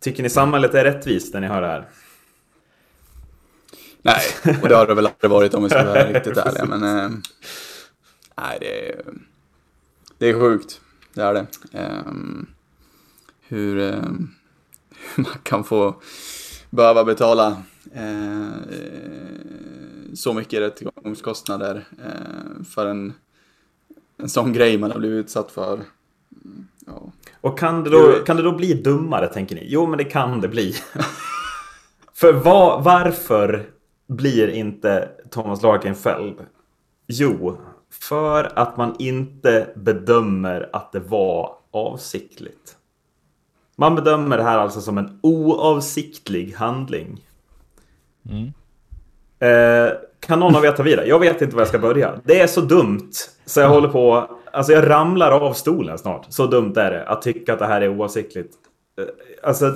[0.00, 1.88] Tycker ni samhället är rättvist när ni hör det här?
[4.02, 4.22] Nej,
[4.62, 6.64] och det har det väl aldrig varit om vi ska vara riktigt ärliga.
[6.64, 7.10] Men eh,
[8.36, 9.02] nej, det är,
[10.18, 10.80] det är sjukt.
[11.18, 11.46] Det är det.
[11.72, 12.12] Eh,
[13.48, 14.02] hur, eh,
[15.14, 15.94] hur man kan få
[16.70, 17.62] behöva betala
[17.94, 18.48] eh,
[20.14, 23.12] så mycket rättegångskostnader eh, för en,
[24.16, 25.80] en sån grej man har blivit utsatt för.
[26.86, 27.12] Ja.
[27.40, 29.66] Och kan det, då, kan det då bli dummare tänker ni?
[29.68, 30.74] Jo men det kan det bli.
[32.14, 33.66] för var, varför
[34.06, 36.36] blir inte Thomas Larkin fälld?
[37.06, 37.58] Jo,
[37.90, 42.76] för att man inte bedömer att det var avsiktligt.
[43.76, 47.26] Man bedömer det här alltså som en oavsiktlig handling.
[48.30, 48.52] Mm.
[49.38, 51.06] Eh, kan någon av er ta vidare?
[51.06, 52.20] Jag vet inte var jag ska börja.
[52.24, 53.10] Det är så dumt
[53.46, 54.30] så jag håller på...
[54.52, 56.26] Alltså jag ramlar av stolen snart.
[56.28, 58.54] Så dumt är det att tycka att det här är oavsiktligt.
[58.98, 59.04] Eh,
[59.42, 59.74] alltså...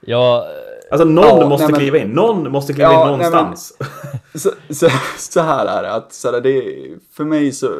[0.00, 0.46] Ja,
[0.90, 2.08] Alltså någon ja, måste nej, men, kliva in.
[2.08, 3.76] Någon måste kliva ja, in någonstans.
[3.80, 3.90] Nej,
[4.32, 5.92] men, så, så, så, här är det.
[5.92, 6.62] Att, så här, det
[7.12, 7.70] för, mig så,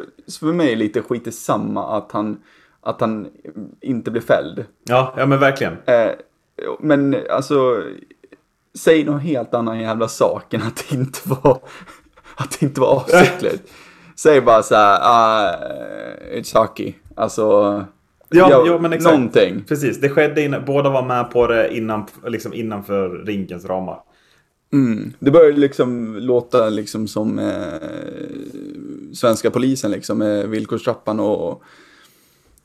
[0.40, 2.40] för mig är lite skit samma att han,
[2.80, 3.28] att han
[3.80, 4.64] inte blir fälld.
[4.84, 5.72] Ja, ja men verkligen.
[5.86, 6.10] Eh,
[6.80, 7.82] men alltså,
[8.78, 11.58] säg någon helt annan jävla sak än att det inte var,
[12.36, 13.72] att det inte var avsiktligt.
[14.16, 16.94] säg bara så här, uh, it's hockey.
[17.16, 17.84] Alltså,
[18.30, 19.14] Ja, ja, ja men exakt.
[19.14, 19.64] Någonting.
[19.68, 24.00] Precis, det skedde innan, båda var med på det innan, liksom innanför rinkens ramar.
[24.72, 25.12] Mm.
[25.18, 27.54] Det började liksom låta liksom som eh,
[29.12, 31.62] svenska polisen liksom med villkorstrappan och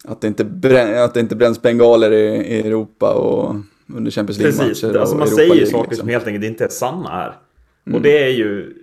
[0.04, 3.56] att det inte, brän, att det inte bränns bengaler i, i Europa och
[3.95, 4.67] under Champions League-matcher.
[4.67, 5.97] Precis, alltså man säger ju saker liksom.
[5.97, 7.34] som helt enkelt inte är sanna här.
[7.88, 7.95] Mm.
[7.95, 8.73] Och det är ju...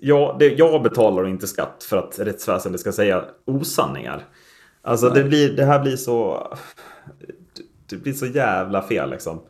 [0.00, 4.24] Ja, det, jag betalar inte skatt för att rättsväsendet ska säga osanningar.
[4.88, 6.48] Alltså det, blir, det här blir så...
[7.86, 9.40] Det blir så jävla fel liksom.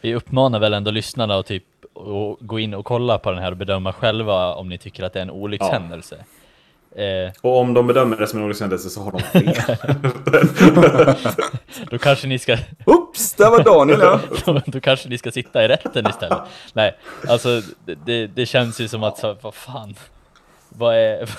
[0.00, 3.50] Vi uppmanar väl ändå lyssnarna att typ och gå in och kolla på den här
[3.50, 6.24] och bedöma själva om ni tycker att det är en olyckshändelse.
[6.94, 7.02] Ja.
[7.02, 7.32] Eh.
[7.40, 9.76] Och om de bedömer det som en olyckshändelse så har de fel.
[11.90, 12.58] då kanske ni ska...
[12.84, 14.20] Oops, där var Daniel ja.
[14.44, 16.38] då, då, kanske ni ska sitta i rätten istället.
[16.72, 16.96] Nej,
[17.28, 17.62] alltså
[18.04, 19.94] det, det känns ju som att, vad fan,
[20.68, 21.30] vad är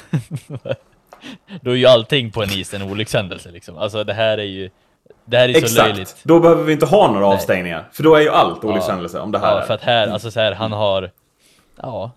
[1.62, 3.78] då är ju allting på en is en olyckshändelse liksom.
[3.78, 4.70] Alltså det här är ju
[5.26, 5.72] det här är Exakt.
[5.72, 6.16] så löjligt.
[6.24, 7.36] Då behöver vi inte ha några Nej.
[7.36, 7.90] avstängningar.
[7.92, 9.24] För då är ju allt olyckshändelse ja.
[9.24, 11.12] om det här Ja, för att här, alltså så här, han har
[11.82, 12.12] Ja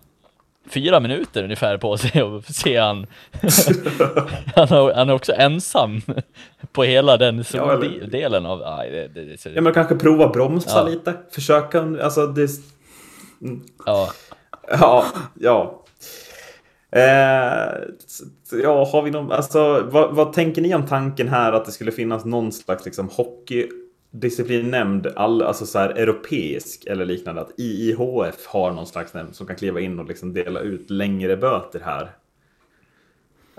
[0.69, 3.07] Fyra minuter ungefär på sig och se han
[4.55, 6.01] han, har, han är också ensam
[6.71, 8.07] På hela den ja, eller...
[8.07, 9.49] delen av aj, det, det, det.
[9.55, 10.83] Ja men kanske prova bromsa ja.
[10.83, 12.49] lite Försöka, alltså det
[13.41, 13.63] mm.
[13.85, 14.09] Ja
[14.79, 15.05] Ja,
[15.39, 15.83] ja
[18.63, 21.91] ja, har vi någon, alltså, vad, vad, tänker ni om tanken här att det skulle
[21.91, 28.71] finnas någon slags liksom, hockeydisciplinnämnd, all, alltså så här, europeisk eller liknande, att IIHF har
[28.71, 32.11] någon slags nämnd som kan kliva in och liksom dela ut längre böter här?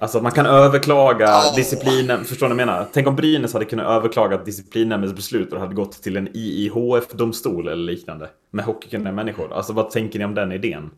[0.00, 1.56] Alltså man kan överklaga oh.
[1.56, 2.86] disciplinen, förstår ni vad jag menar?
[2.92, 7.84] Tänk om Brynäs hade kunnat överklaga disciplinnämndens beslut och hade gått till en IIHF-domstol eller
[7.84, 8.28] liknande.
[8.50, 9.52] Med hockeykunniga människor.
[9.52, 10.90] Alltså vad tänker ni om den idén?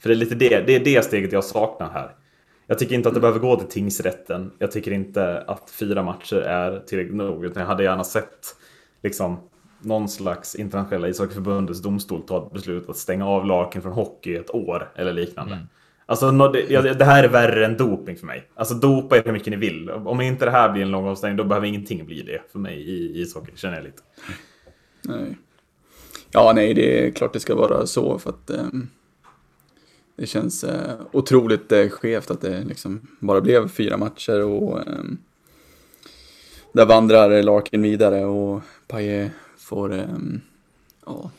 [0.00, 2.14] För det är lite det, det är det steget jag saknar här.
[2.66, 4.50] Jag tycker inte att det behöver gå till tingsrätten.
[4.58, 7.44] Jag tycker inte att fyra matcher är tillräckligt nog.
[7.44, 8.56] Utan jag hade gärna sett
[9.02, 9.38] liksom,
[9.80, 14.54] någon slags internationella ishockeyförbundets domstol ta ett beslut att stänga av Larkin från hockey ett
[14.54, 15.54] år eller liknande.
[15.54, 15.66] Mm.
[16.06, 18.48] Alltså det här är värre än doping för mig.
[18.54, 19.90] Alltså dopa er hur mycket ni vill.
[19.90, 22.90] Om inte det här blir en lång avstängning då behöver ingenting bli det för mig
[22.90, 24.02] i ishockey, känner jag lite.
[25.02, 25.38] Nej.
[26.30, 28.88] Ja, nej, det är klart det ska vara så för att um,
[30.18, 35.18] det känns uh, otroligt uh, skevt att det liksom bara blev fyra matcher och um,
[36.72, 40.40] där vandrar Larkin vidare och Paille får um,
[41.06, 41.30] ja,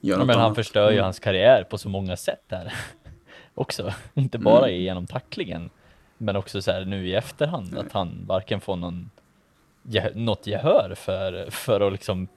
[0.00, 1.04] göra ja, Men han förstör ju mm.
[1.04, 2.74] hans karriär på så många sätt här
[3.54, 3.92] också.
[4.14, 4.80] Inte bara mm.
[4.80, 5.70] genom tacklingen,
[6.18, 7.80] men också så här nu i efterhand Nej.
[7.80, 9.10] att han varken får någon
[10.14, 12.28] något gehör för, för att liksom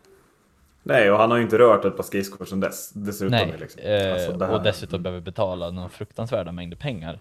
[0.88, 2.92] Nej, och han har ju inte rört ett par skridskor sedan dess.
[2.92, 3.82] Dessutom Nej, liksom.
[3.82, 7.20] eh, alltså och dessutom behöver betala några fruktansvärda mängder pengar.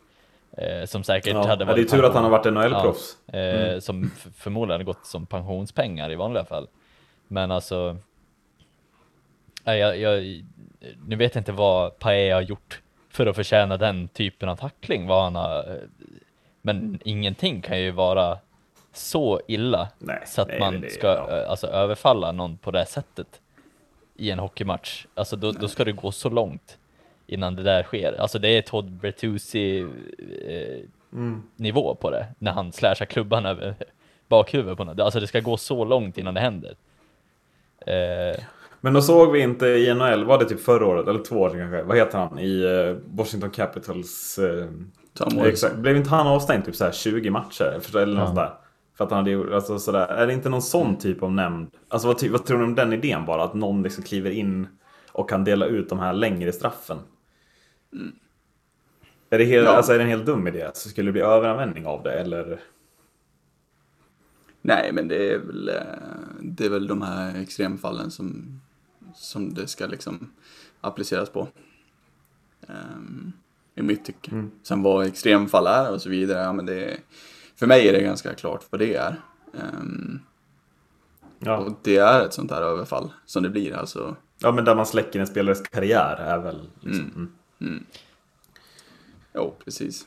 [0.53, 1.77] Eh, som säkert ja, hade varit...
[1.77, 3.17] Det är tur att han har varit NHL-proffs.
[3.27, 3.81] Ja, eh, mm.
[3.81, 6.69] Som förmodligen hade gått som pensionspengar i vanliga fall.
[7.29, 7.97] Men alltså...
[9.65, 10.45] Jag, jag,
[11.07, 15.07] nu vet jag inte vad Pae har gjort för att förtjäna den typen av tackling.
[15.07, 15.81] Vad han har,
[16.63, 18.39] men ingenting kan ju vara
[18.93, 21.47] så illa nej, så att nej, man det, ska ja.
[21.47, 23.41] alltså, överfalla någon på det sättet
[24.15, 25.07] i en hockeymatch.
[25.15, 26.79] Alltså då, då ska det gå så långt
[27.27, 28.21] innan det där sker.
[28.21, 31.43] Alltså det är Todd Bertuzzi eh, mm.
[31.57, 33.75] nivå på det, när han slashar klubban över
[34.29, 35.01] bakhuvudet på något.
[35.01, 36.77] Alltså det ska gå så långt innan det händer.
[37.87, 38.41] Eh,
[38.81, 41.51] men då såg vi inte i NHL, var det typ förra året eller två år
[41.51, 41.83] sedan kanske?
[41.83, 44.39] Vad heter han i uh, Washington Capitals?
[44.43, 44.67] Uh,
[45.15, 45.75] Tom exakt.
[45.75, 47.97] Blev inte han avstängd typ så 20 matcher?
[47.97, 48.27] Eller något ja.
[48.27, 48.53] sådär?
[48.97, 50.07] För att han hade alltså sådär.
[50.07, 51.71] Är det inte någon sån typ av nämnd?
[51.89, 53.45] Alltså vad, vad tror ni om den idén bara?
[53.45, 54.67] Att någon liksom kliver in
[55.13, 56.99] och kan dela ut de här längre straffen?
[57.93, 58.13] Mm.
[59.31, 59.77] Är, det helt, ja.
[59.77, 60.71] alltså, är det en helt dum idé?
[60.75, 62.61] Så skulle det bli överanvändning av det eller?
[64.63, 65.75] Nej, men det är väl, eh,
[66.41, 68.61] det är väl de här extremfallen som
[69.15, 70.31] som det ska liksom
[70.81, 71.49] appliceras på.
[72.61, 73.33] Um,
[73.75, 74.31] I mitt tycke.
[74.31, 74.51] Mm.
[74.63, 76.97] Sen vad extremfall är och så vidare, ja men det
[77.57, 79.17] för mig är det ganska klart vad det är.
[79.53, 80.21] Um,
[81.39, 81.57] ja.
[81.57, 84.17] Och det är ett sånt här överfall som det blir alltså.
[84.39, 87.05] Ja men där man släcker en spelares karriär är väl liksom.
[87.05, 87.33] Mm.
[87.61, 87.87] Mm.
[89.35, 90.07] Jo, precis.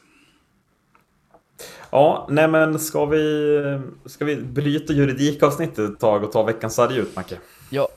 [1.89, 6.97] Ja, nej men ska vi, ska vi bryta juridikavsnittet ett tag och ta veckans sarg
[6.97, 7.37] ut, Macke?
[7.69, 7.87] Ja,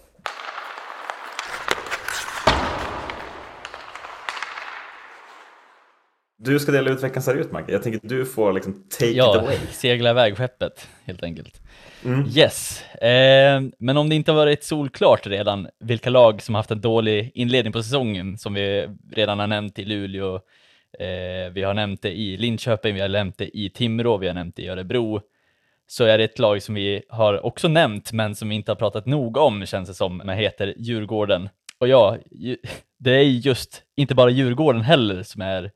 [6.43, 7.73] Du ska dela ut veckans seriöst Maggie.
[7.73, 9.57] Jag tänker att du får liksom take ja, it away.
[9.71, 11.61] segla iväg skeppet helt enkelt.
[12.05, 12.29] Mm.
[12.35, 16.81] Yes, eh, men om det inte har varit solklart redan vilka lag som haft en
[16.81, 20.35] dålig inledning på säsongen som vi redan har nämnt i Luleå,
[20.99, 24.35] eh, vi har nämnt det i Linköping, vi har nämnt det i Timrå, vi har
[24.35, 25.21] nämnt det i Örebro,
[25.87, 28.77] så är det ett lag som vi har också nämnt men som vi inte har
[28.77, 31.49] pratat nog om känns det som, men heter Djurgården.
[31.79, 32.17] Och ja,
[32.99, 35.71] det är just inte bara Djurgården heller som är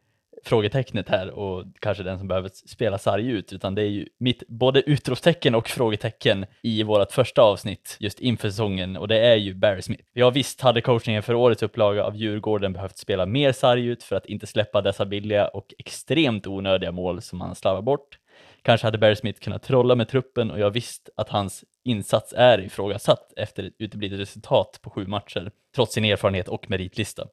[0.44, 4.48] frågetecknet här och kanske den som behöver spela sarg ut, utan det är ju mitt
[4.48, 9.54] både utropstecken och frågetecken i vårt första avsnitt just inför säsongen och det är ju
[9.54, 10.04] Barry Smith.
[10.12, 14.16] Ja visst hade coachningen för årets upplaga av Djurgården behövt spela mer sarg ut för
[14.16, 18.18] att inte släppa dessa billiga och extremt onödiga mål som han slarvar bort.
[18.62, 22.60] Kanske hade Barry Smith kunnat trolla med truppen och jag visst att hans insats är
[22.60, 27.26] ifrågasatt efter ett uteblivet resultat på sju matcher, trots sin erfarenhet och meritlista.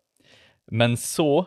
[0.71, 1.45] Men så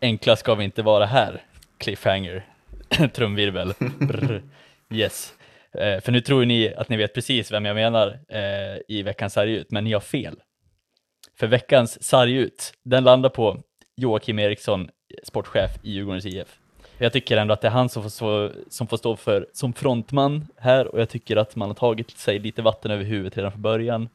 [0.00, 1.42] Enkla ska vi inte vara här.
[1.78, 2.46] Cliffhanger.
[3.14, 3.74] Trumvirvel.
[3.98, 4.42] Brr.
[4.90, 5.34] Yes.
[5.72, 9.32] Eh, för nu tror ni att ni vet precis vem jag menar eh, i veckans
[9.32, 10.36] sargut, men ni har fel.
[11.38, 13.62] För veckans sargut, den landar på
[13.96, 14.90] Joakim Eriksson,
[15.22, 16.58] sportchef i Djurgårdens IF.
[16.98, 19.72] Jag tycker ändå att det är han som får, stå, som får stå för som
[19.72, 23.52] frontman här och jag tycker att man har tagit sig lite vatten över huvudet redan
[23.52, 24.08] från början.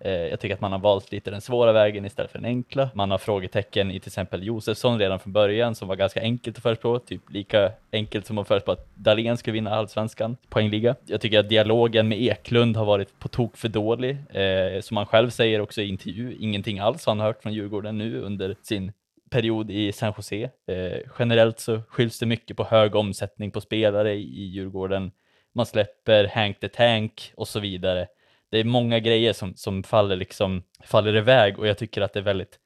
[0.00, 2.90] Eh, jag tycker att man har valt lite den svåra vägen istället för den enkla.
[2.94, 6.62] Man har frågetecken i till exempel Josefsson redan från början som var ganska enkelt att
[6.62, 10.94] förespå, typ lika enkelt som att förespå att Dahlén skulle vinna allsvenskan poängliga.
[11.06, 15.06] Jag tycker att dialogen med Eklund har varit på tok för dålig, eh, som han
[15.06, 18.92] själv säger också i intervju, ingenting alls har han hört från Djurgården nu under sin
[19.30, 20.50] period i San Jose.
[20.66, 25.10] Eh, generellt så skylls det mycket på hög omsättning på spelare i Djurgården.
[25.54, 28.08] Man släpper Hank the Tank och så vidare
[28.50, 32.18] det är många grejer som, som faller, liksom, faller iväg och jag tycker att det
[32.18, 32.58] är väldigt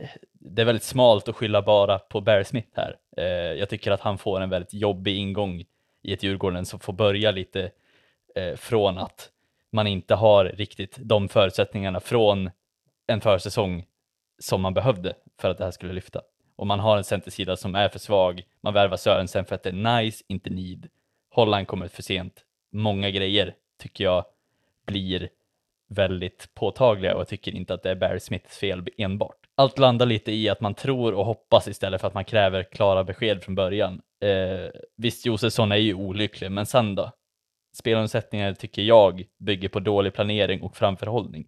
[0.00, 2.96] eh, det är väldigt smalt att skylla bara på Barry Smith här.
[3.16, 3.24] Eh,
[3.58, 5.64] jag tycker att han får en väldigt jobbig ingång
[6.02, 7.70] i ett Djurgården som får börja lite
[8.34, 9.30] eh, från att
[9.72, 12.50] man inte har riktigt de förutsättningarna från
[13.06, 13.84] en försäsong
[14.38, 16.20] som man behövde för att det här skulle lyfta.
[16.56, 19.70] Och man har en centersida som är för svag, man värvar Sörensen för att det
[19.70, 20.88] är nice, inte need.
[21.30, 22.44] Holland kommer för sent.
[22.72, 24.24] Många grejer tycker jag
[24.90, 25.28] blir
[25.88, 29.36] väldigt påtagliga och jag tycker inte att det är Barry Smiths fel enbart.
[29.56, 33.04] allt landar lite i att man tror och hoppas istället för att man kräver klara
[33.04, 34.00] besked från början.
[34.22, 37.12] Eh, visst, Josefsson är ju olycklig, men sen då?
[37.76, 41.46] Spelomsättningar tycker jag bygger på dålig planering och framförhållning.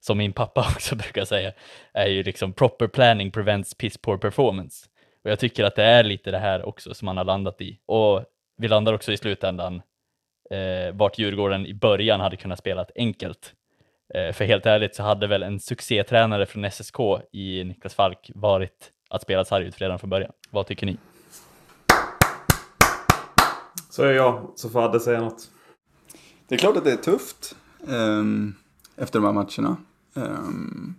[0.00, 1.52] Som min pappa också brukar säga,
[1.92, 4.86] är ju liksom proper planning prevents piss poor performance.
[5.24, 7.80] Och jag tycker att det är lite det här också som man har landat i.
[7.86, 8.24] Och
[8.56, 9.82] vi landar också i slutändan
[10.50, 13.54] eh, vart Djurgården i början hade kunnat spela enkelt.
[14.14, 17.00] Eh, för helt ärligt så hade väl en succétränare från SSK
[17.32, 20.32] i Niklas Falk varit att spela sarg ut redan från början.
[20.50, 20.98] Vad tycker ni?
[23.90, 25.50] Så är jag, så får Adde säga något.
[26.48, 27.56] Det är klart att det är tufft
[27.86, 28.54] um,
[28.96, 29.76] efter de här matcherna.
[30.14, 30.94] Um,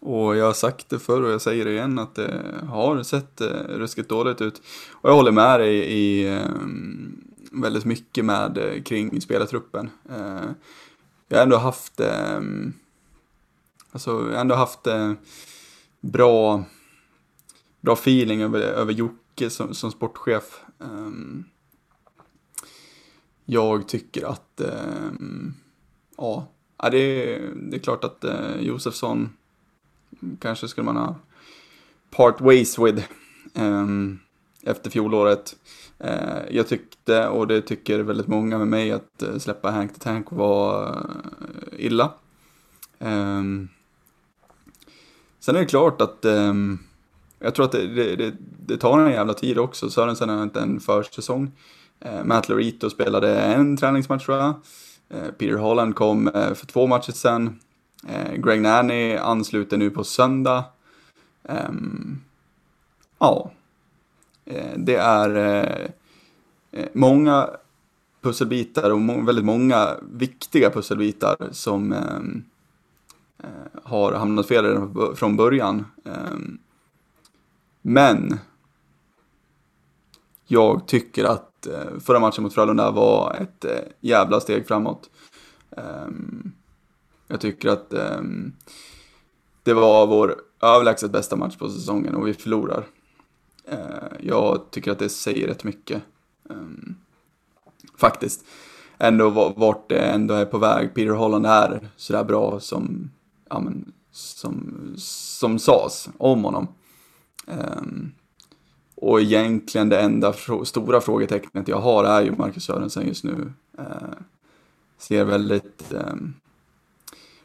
[0.00, 3.40] och jag har sagt det förr och jag säger det igen att det har sett
[3.40, 4.62] uh, ruskigt dåligt ut.
[4.92, 7.25] Och jag håller med dig i um,
[7.62, 9.90] väldigt mycket med eh, kring spelartruppen.
[10.08, 10.50] Eh,
[11.28, 12.40] jag har ändå haft, eh,
[13.92, 15.12] alltså jag har ändå haft eh,
[16.00, 16.64] bra,
[17.80, 20.60] bra feeling över, över Jocke som, som sportchef.
[20.80, 21.44] Ehm,
[23.44, 25.54] jag tycker att, ehm,
[26.16, 26.48] ja,
[26.90, 29.30] det är, det är klart att eh, Josefsson
[30.40, 31.16] kanske skulle man ha
[32.10, 33.04] part ways with
[33.54, 34.18] um,
[34.66, 35.56] efter fjolåret.
[35.98, 40.00] Eh, jag tyckte, och det tycker väldigt många med mig, att eh, släppa Hank the
[40.00, 42.12] Tank var eh, illa.
[42.98, 43.68] Ehm,
[45.40, 46.78] sen är det klart att ehm,
[47.38, 48.34] jag tror att det, det, det,
[48.66, 49.90] det, tar en jävla tid också.
[49.90, 51.52] Sörensen har inte en försäsong.
[52.24, 54.54] Matt Lorito spelade en träningsmatch tror jag.
[55.38, 57.60] Peter Holland kom för två matcher sen.
[58.36, 60.64] Greg Nanny ansluter nu på söndag.
[61.48, 62.20] Ehm,
[63.18, 63.50] ja,
[64.46, 65.90] Eh, det är eh,
[66.70, 67.50] eh, många
[68.20, 72.44] pusselbitar och må väldigt många viktiga pusselbitar som ehm,
[73.82, 75.84] har hamnat fel från början.
[76.04, 76.58] Ehm,
[77.82, 78.38] men
[80.46, 81.66] jag tycker att
[82.00, 83.64] förra matchen mot Frölunda var ett
[84.00, 85.10] jävla steg framåt.
[85.76, 86.52] Ehm,
[87.28, 87.90] jag tycker att
[89.62, 92.84] det var vår överlägset bästa match på säsongen och vi förlorar.
[93.66, 93.78] Eh,
[94.20, 96.02] jag tycker att det säger rätt mycket.
[96.50, 96.94] Ehm,
[97.96, 98.44] faktiskt.
[98.98, 100.94] Ändå vart det ändå är på väg.
[100.94, 103.10] Peter Holland är sådär bra som,
[103.48, 106.68] ja men, som, som sades om honom.
[107.46, 108.12] Ehm,
[108.94, 113.52] och egentligen det enda stora frågetecknet jag har är ju Marcus Sörensen just nu.
[113.78, 114.18] Eh,
[114.98, 116.34] ser väldigt ehm,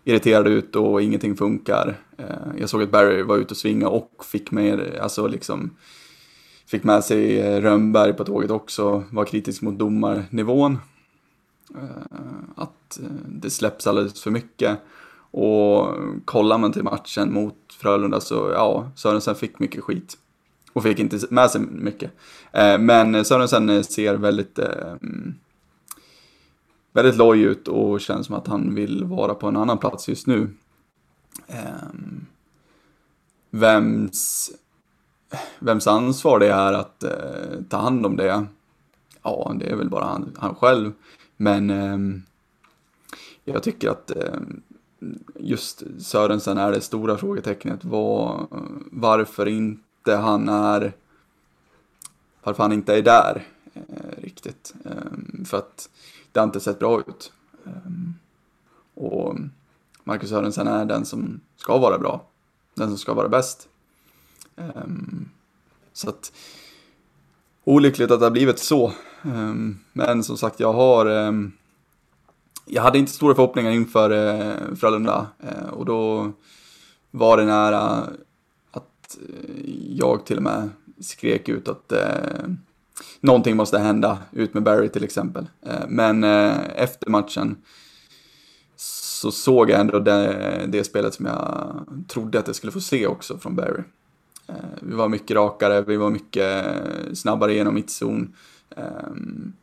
[0.03, 1.97] irriterad ut och ingenting funkar.
[2.17, 5.75] Eh, jag såg att Barry var ute och svinga och fick mig, alltså liksom,
[6.71, 10.79] fick med sig eh, Rönnberg på tåget också, var kritisk mot domarnivån.
[11.75, 12.03] Eh,
[12.55, 14.79] att eh, det släpps alldeles för mycket.
[15.31, 20.17] Och kollar man till matchen mot Frölunda så, ja, Sörensen fick mycket skit.
[20.73, 22.11] Och fick inte med sig mycket.
[22.79, 25.35] Men Sörensen ser väldigt, mm,
[26.93, 30.27] väldigt loj ut och känns som att han vill vara på en annan plats just
[30.27, 30.49] nu.
[31.47, 32.25] Ehm,
[33.49, 34.51] vems,
[35.59, 38.45] vems ansvar det är att eh, ta hand om det,
[39.23, 40.91] ja, det är väl bara han, han själv.
[41.37, 42.21] Men eh,
[43.43, 44.39] jag tycker att eh,
[45.39, 47.85] just Sörensen är det stora frågetecknet.
[47.85, 48.47] Var,
[48.91, 50.93] varför inte han är
[52.43, 54.73] varför han inte är där eh, riktigt.
[54.85, 55.89] Eh, för att
[56.31, 57.31] det har inte sett bra ut.
[57.65, 57.91] Eh,
[59.03, 59.35] och
[60.03, 62.25] Marcus Sörensen är den som ska vara bra.
[62.73, 63.67] Den som ska vara bäst.
[64.61, 65.29] Ehm,
[65.93, 66.31] så att
[67.63, 68.93] olyckligt att det har blivit så.
[69.23, 71.51] Ehm, men som sagt, jag har ehm,
[72.65, 76.31] jag hade inte stora förhoppningar inför eh, Frölunda eh, och då
[77.11, 77.81] var det nära
[78.71, 82.47] att eh, jag till och med skrek ut att eh,
[83.19, 85.49] någonting måste hända, ut med Barry till exempel.
[85.65, 87.57] Eh, men eh, efter matchen
[88.75, 93.07] så såg jag ändå det, det, spelet som jag trodde att jag skulle få se
[93.07, 93.83] också från Barry.
[94.47, 96.65] Eh, vi var mycket rakare, vi var mycket
[97.13, 98.35] snabbare genom mittzon.
[98.75, 99.53] Ehm,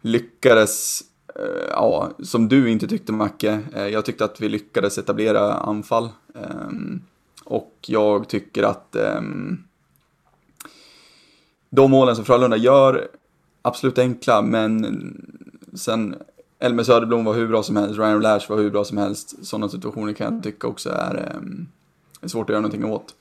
[0.00, 1.00] lyckades
[1.34, 3.60] eh, ja, som du inte tyckte Macke.
[3.74, 6.08] Eh, jag tyckte att vi lyckades etablera anfall.
[6.34, 7.02] Ehm,
[7.44, 9.64] och jag tycker att ehm,
[11.70, 13.08] de målen som Frölunda gör,
[13.62, 14.86] absolut enkla, men
[15.74, 16.16] sen
[16.58, 19.46] Elmer Söderblom var hur bra som helst, Ryan Lash var hur bra som helst.
[19.46, 21.40] Sådana situationer kan jag tycka också är,
[22.20, 23.14] är svårt att göra någonting åt.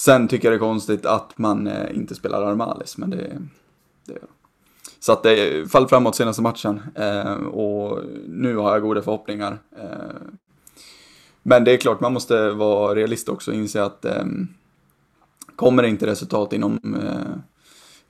[0.00, 3.42] Sen tycker jag det är konstigt att man eh, inte spelar Armalis, men det,
[4.06, 4.18] det
[5.00, 9.58] så att det fall framåt senaste matchen eh, och nu har jag goda förhoppningar.
[9.78, 10.16] Eh,
[11.42, 14.24] Men det är klart, man måste vara realist också och inse att eh,
[15.56, 17.36] kommer det inte resultat inom, eh,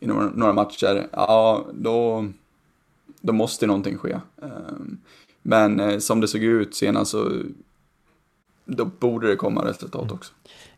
[0.01, 2.29] inom några matcher, ja då,
[3.21, 4.13] då måste någonting ske.
[4.43, 4.49] Eh,
[5.43, 7.43] men som det såg ut senast så
[8.65, 10.19] då borde det komma resultat mm.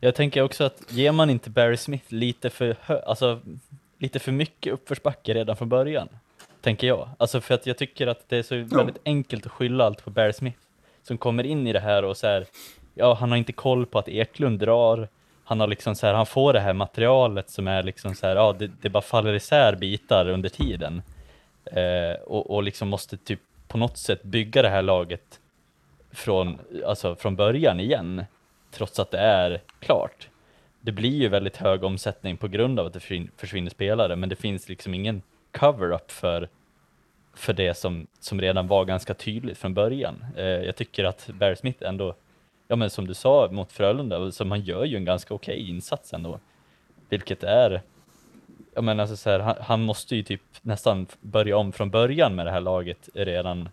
[0.05, 2.77] Jag tänker också att ger man inte Barry Smith lite för,
[3.07, 3.41] alltså,
[3.99, 6.09] lite för mycket uppförsbacke redan från början,
[6.61, 7.09] tänker jag.
[7.19, 10.11] Alltså för att jag tycker att det är så väldigt enkelt att skylla allt på
[10.11, 10.59] Barry Smith
[11.03, 12.47] som kommer in i det här och så här,
[12.95, 15.09] ja, han har inte koll på att Eklund drar,
[15.45, 18.37] han har liksom så här, han får det här materialet som är liksom så här,
[18.37, 21.03] ja, det, det bara faller isär bitar under tiden.
[21.65, 25.41] Eh, och, och liksom måste typ på något sätt bygga det här laget
[26.11, 28.25] från, alltså från början igen,
[28.73, 30.29] trots att det är klart.
[30.81, 34.37] Det blir ju väldigt hög omsättning på grund av att det försvinner spelare, men det
[34.37, 36.49] finns liksom ingen cover-up för,
[37.35, 40.25] för det som, som redan var ganska tydligt från början.
[40.37, 42.15] Eh, jag tycker att Barry Smith ändå,
[42.69, 45.71] ja men som du sa mot Frölunda, så man gör ju en ganska okej okay
[45.71, 46.41] insats ändå,
[47.09, 47.83] vilket är
[48.75, 52.35] jag menar alltså så här, han, han, måste ju typ nästan börja om från början
[52.35, 53.69] med det här laget redan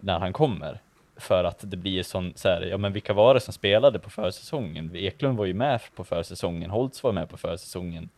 [0.00, 0.80] när han kommer
[1.16, 4.10] för att det blir sån, så här, ja men vilka var det som spelade på
[4.10, 4.96] försäsongen?
[4.96, 8.08] Eklund var ju med på försäsongen, Holtz var med på försäsongen.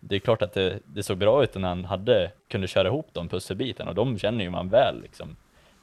[0.00, 3.08] Det är klart att det, det såg bra ut när han hade, kunde köra ihop
[3.12, 5.36] de pusselbitarna och de känner ju man väl liksom.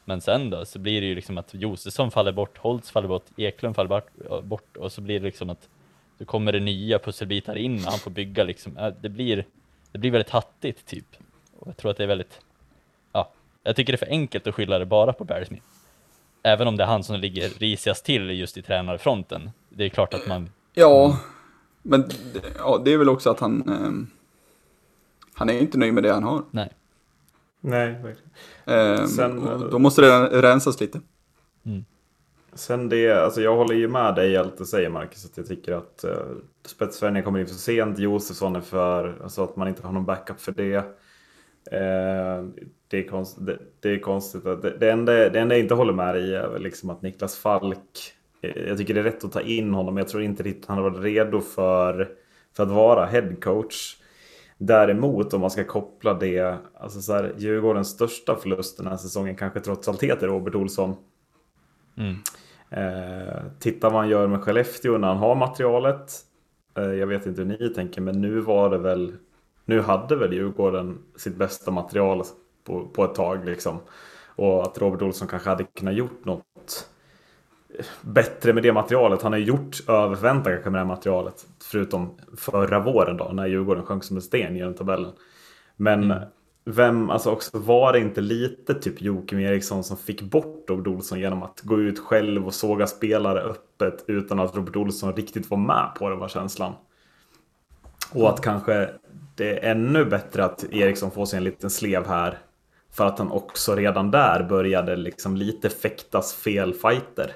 [0.06, 3.26] Men sen då så blir det ju liksom att Josefsson faller bort, Holtz faller bort,
[3.38, 4.02] Eklund faller
[4.42, 5.70] bort, och så blir det liksom att
[6.18, 8.94] då kommer det nya pusselbitar in och han får bygga liksom.
[9.02, 9.46] Det blir,
[9.92, 11.06] det blir väldigt hattigt typ.
[11.60, 12.42] Och jag tror att det är väldigt,
[13.12, 13.32] ja,
[13.64, 15.66] jag tycker det är för enkelt att skylla det bara på Barry Smith
[16.48, 19.50] även om det är han som ligger risigast till just i tränarfronten.
[19.70, 20.50] Det är klart att man...
[20.74, 21.20] Ja,
[21.82, 22.10] men
[22.58, 23.70] ja, det är väl också att han...
[23.70, 24.18] Eh,
[25.34, 26.44] han är inte nöjd med det han har.
[26.52, 26.70] Nej.
[27.60, 28.32] Nej, verkligen.
[28.66, 31.02] Eh, Sen, då måste det rensas lite.
[31.66, 31.86] Mm.
[32.54, 35.48] Sen det, alltså jag håller ju med dig i allt du säger Marcus, att jag
[35.48, 39.84] tycker att uh, spetsvärvningen kommer in för sent, Josefsson är för, alltså att man inte
[39.84, 40.78] har någon backup för det.
[40.78, 42.50] Uh,
[42.88, 44.46] det, är konst, det, det, är konstigt.
[44.46, 47.38] Att det, det, enda, det enda jag inte håller med i är liksom att Niklas
[47.38, 50.44] Falk, eh, jag tycker det är rätt att ta in honom, men jag tror inte
[50.44, 52.10] riktigt han har varit redo för,
[52.56, 53.98] för att vara headcoach.
[54.58, 59.36] Däremot om man ska koppla det, alltså så här, Djurgårdens största förlust den här säsongen
[59.36, 60.96] kanske trots allt heter Robert Olsson.
[61.98, 62.16] Mm.
[62.70, 66.12] Eh, titta vad han gör med Skellefteå när han har materialet.
[66.78, 69.14] Eh, jag vet inte hur ni tänker, men nu var det väl
[69.66, 72.24] nu hade väl Djurgården sitt bästa material
[72.68, 73.80] på, på ett tag liksom.
[74.36, 76.88] Och att Robert Olsson kanske hade kunnat gjort något
[78.02, 79.22] bättre med det materialet.
[79.22, 81.48] Han har gjort över förväntan kanske med det här materialet.
[81.64, 85.12] Förutom förra våren då, när Djurgården sjönk som en sten genom tabellen.
[85.76, 86.24] Men mm.
[86.66, 91.20] vem, alltså också var det inte lite typ Joakim Eriksson som fick bort Robert Olsson
[91.20, 95.58] genom att gå ut själv och såga spelare öppet utan att Robert Olsson riktigt var
[95.58, 96.74] med på det var känslan.
[98.14, 98.90] Och att kanske
[99.36, 102.38] det är ännu bättre att Eriksson får sig en liten slev här
[102.98, 107.32] för att han också redan där började liksom lite fäktas fel fighter.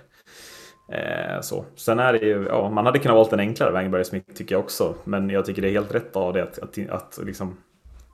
[0.92, 1.66] Eh, så.
[1.76, 4.64] Sen är det ju, ja, man hade kunnat valt en enklare Wangberg Smith tycker jag
[4.64, 4.96] också.
[5.04, 7.58] Men jag tycker det är helt rätt av det att, att, att liksom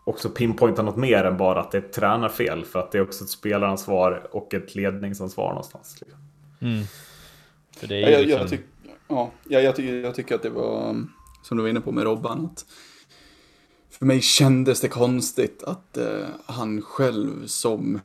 [0.03, 2.65] också pinpointa något mer än bara att det är ett tränarfel.
[2.65, 5.97] För att det är också ett spelaransvar och ett ledningsansvar någonstans.
[6.01, 6.19] Liksom.
[6.61, 6.83] Mm.
[7.77, 8.39] För det är jag, liksom...
[8.41, 8.61] jag, tyck,
[9.07, 10.95] ja, jag, jag, tycker, jag tycker att det var,
[11.43, 12.65] som du var inne på med Robban, att
[13.97, 17.99] för mig kändes det konstigt att eh, han själv som,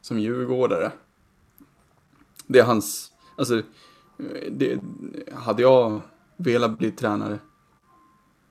[0.00, 0.92] som djurgårdare,
[2.46, 3.62] det är hans, alltså,
[4.50, 4.80] det,
[5.32, 6.00] hade jag
[6.36, 7.38] velat bli tränare,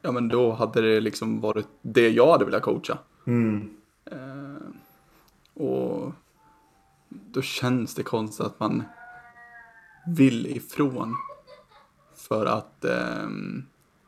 [0.01, 2.97] ja men då hade det liksom varit det jag hade velat coacha.
[3.25, 3.69] Mm.
[4.05, 6.11] Eh, och
[7.09, 8.83] då känns det konstigt att man
[10.07, 11.15] vill ifrån
[12.15, 13.29] för att, eh,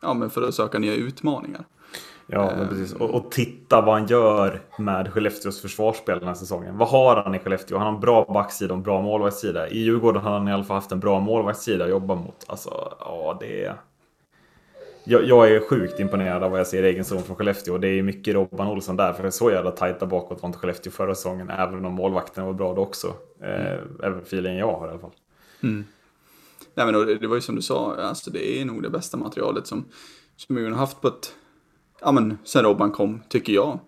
[0.02, 1.66] ja men för att söka nya utmaningar.
[2.28, 2.94] Ja, men precis.
[2.94, 6.78] Och, och, titta vad han gör med Skellefteås försvarsspel den här säsongen.
[6.78, 7.78] Vad har han i Skellefteå?
[7.78, 9.70] Han har en bra backsida och en bra målvaktssida.
[9.70, 12.46] I Djurgården har han i alla fall haft en bra målvaktssida att jobba mot.
[12.48, 13.76] Alltså, ja, det är...
[15.04, 17.78] Jag, jag är sjukt imponerad av vad jag ser i egen zon från Skellefteå.
[17.78, 20.60] Det är mycket Robban Olsson där, för det är så jävla tajta bakåt var inte
[20.60, 23.08] Skellefteå förra säsongen, även om målvakterna var bra då också.
[23.42, 25.14] Eh, även feelingen jag har i alla fall.
[25.64, 25.86] Mm.
[26.74, 29.68] Nej, men det var ju som du sa, alltså det är nog det bästa materialet
[29.68, 29.86] som,
[30.36, 31.34] som Djurgården har haft på ett
[32.06, 33.80] ja men sen Robban kom, tycker jag.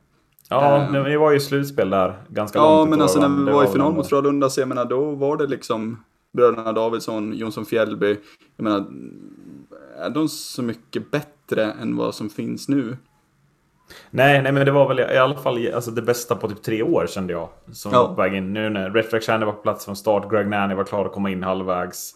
[0.49, 2.79] Ja, uh, vi var ju slutspel där ganska ja, långt.
[2.79, 5.37] Ja, men alltså när vi var, i final mot Frölunda, så jag menar då var
[5.37, 6.03] det liksom
[6.33, 8.17] bröderna Davidsson, Jonsson Fjällby.
[8.55, 8.85] Jag menar,
[9.99, 12.97] är de så mycket bättre än vad som finns nu?
[14.09, 16.83] Nej, nej men det var väl i alla fall alltså, det bästa på typ tre
[16.83, 17.49] år kände jag.
[17.71, 18.07] Som ja.
[18.07, 18.53] var väg in.
[18.53, 21.43] Nu när Red Flag på plats från start, Greg Nanny var klar att komma in
[21.43, 22.13] halvvägs.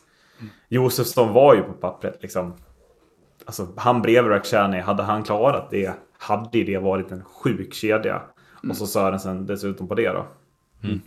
[0.69, 2.53] Josefsson var ju på pappret liksom.
[3.45, 8.21] Alltså han bredvid Rakhshani, hade han klarat det hade det varit en sjuk kedja.
[8.63, 8.71] Mm.
[8.71, 10.25] Och så Sörensen dessutom på det då.
[10.83, 11.01] Mm.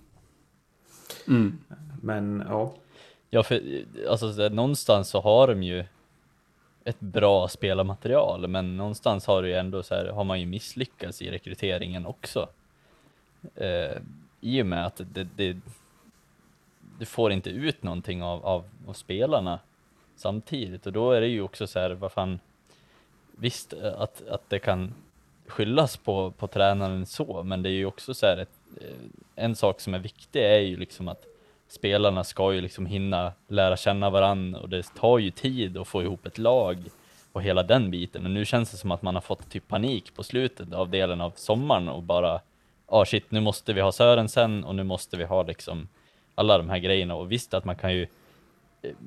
[1.29, 1.59] Mm.
[2.03, 2.75] Men ja.
[3.31, 3.61] Ja, för
[4.09, 5.85] alltså någonstans så har de ju
[6.85, 11.23] ett bra spelarmaterial, men någonstans har, det ju ändå så här, har man ju misslyckats
[11.23, 12.49] i rekryteringen också.
[13.55, 13.97] Eh,
[14.41, 15.57] I och med att det, det,
[16.99, 19.59] du får inte ut någonting av, av, av, spelarna
[20.17, 22.39] samtidigt och då är det ju också så här, vad fan,
[23.37, 24.95] visst eh, att, att det kan
[25.47, 29.57] skyllas på, på tränaren så, men det är ju också så här, ett, eh, en
[29.57, 31.25] sak som är viktig är ju liksom att
[31.69, 36.03] spelarna ska ju liksom hinna lära känna varandra och det tar ju tid att få
[36.03, 36.79] ihop ett lag
[37.33, 38.25] och hela den biten.
[38.25, 41.21] Och nu känns det som att man har fått typ panik på slutet av delen
[41.21, 42.41] av sommaren och bara, ja
[42.87, 45.89] ah, shit, nu måste vi ha Sörensen och nu måste vi ha liksom
[46.35, 48.07] alla de här grejerna och visst att man kan ju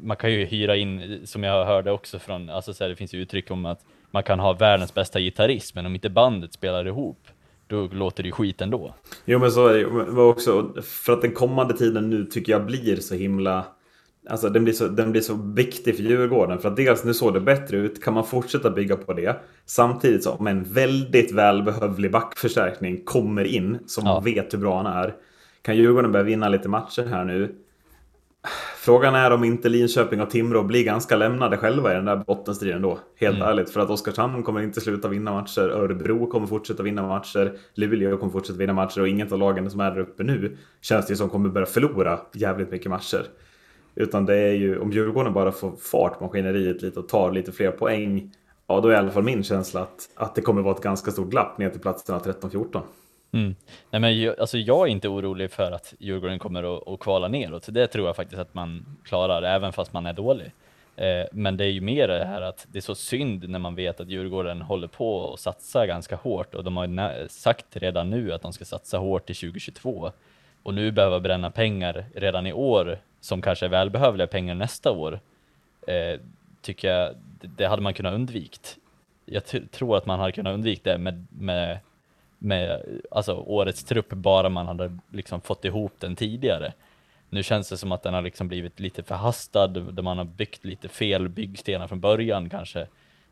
[0.03, 3.13] man kan ju hyra in, som jag hörde också från, alltså så här, det finns
[3.13, 3.79] ju uttryck om att
[4.11, 7.19] man kan ha världens bästa gitarrist, men om inte bandet spelar ihop,
[7.67, 8.93] då låter det ju skit ändå.
[9.25, 12.95] Jo men så är det också, för att den kommande tiden nu tycker jag blir
[12.95, 13.65] så himla
[14.29, 16.59] Alltså den blir, så, den blir så viktig för Djurgården.
[16.59, 18.03] För att dels nu såg det bättre ut.
[18.03, 19.35] Kan man fortsätta bygga på det.
[19.65, 23.77] Samtidigt som en väldigt välbehövlig backförstärkning kommer in.
[23.85, 24.19] Som ja.
[24.19, 25.15] vet hur bra han är.
[25.61, 27.55] Kan Djurgården börja vinna lite matcher här nu.
[28.77, 32.81] Frågan är om inte Linköping och Timrå blir ganska lämnade själva i den där bottenstriden
[32.81, 32.99] då.
[33.15, 33.47] Helt mm.
[33.47, 33.69] ärligt.
[33.69, 35.61] För att Oskarshamn kommer inte sluta vinna matcher.
[35.61, 37.57] Örebro kommer fortsätta vinna matcher.
[37.73, 39.01] Luleå kommer fortsätta vinna matcher.
[39.01, 42.19] Och inget av lagen som är där uppe nu känns det som kommer börja förlora
[42.33, 43.25] jävligt mycket matcher.
[43.95, 47.71] Utan det är ju om Djurgården bara får fart maskineriet lite och tar lite fler
[47.71, 48.31] poäng.
[48.67, 51.11] Ja, då är i alla fall min känsla att, att det kommer vara ett ganska
[51.11, 52.81] stort glapp ner till platserna 13-14.
[53.31, 53.55] Mm.
[53.91, 57.27] Nej, men jag, alltså jag är inte orolig för att Djurgården kommer att, att kvala
[57.27, 57.67] neråt.
[57.69, 60.51] Det tror jag faktiskt att man klarar, även fast man är dålig.
[60.95, 63.75] Eh, men det är ju mer det här att det är så synd när man
[63.75, 68.33] vet att Djurgården håller på och satsar ganska hårt och de har sagt redan nu
[68.33, 70.11] att de ska satsa hårt till 2022
[70.63, 75.19] och nu behöver bränna pengar redan i år som kanske är välbehövliga pengar nästa år.
[75.87, 76.19] Eh,
[76.61, 78.77] tycker jag det, det hade man kunnat undvikt.
[79.25, 81.79] Jag tror att man hade kunnat undvika det med, med
[82.37, 86.73] med alltså, årets trupp bara man hade liksom fått ihop den tidigare.
[87.29, 90.65] Nu känns det som att den har liksom blivit lite förhastad, där man har byggt
[90.65, 92.81] lite fel byggstenar från början kanske.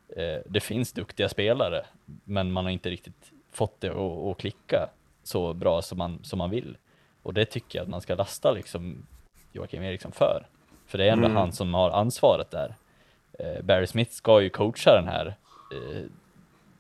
[0.10, 1.86] Eh, det finns duktiga spelare,
[2.24, 4.90] men man har inte riktigt fått det att, att klicka
[5.24, 6.78] så bra som man, som man vill.
[7.24, 9.06] Och det tycker jag att man ska lasta liksom
[9.52, 10.48] Joakim Eriksson för.
[10.86, 11.38] För det är ändå mm.
[11.38, 12.76] han som har ansvaret där.
[13.40, 15.36] Eh, Barry Smith ska ju coacha den här
[15.72, 16.02] eh,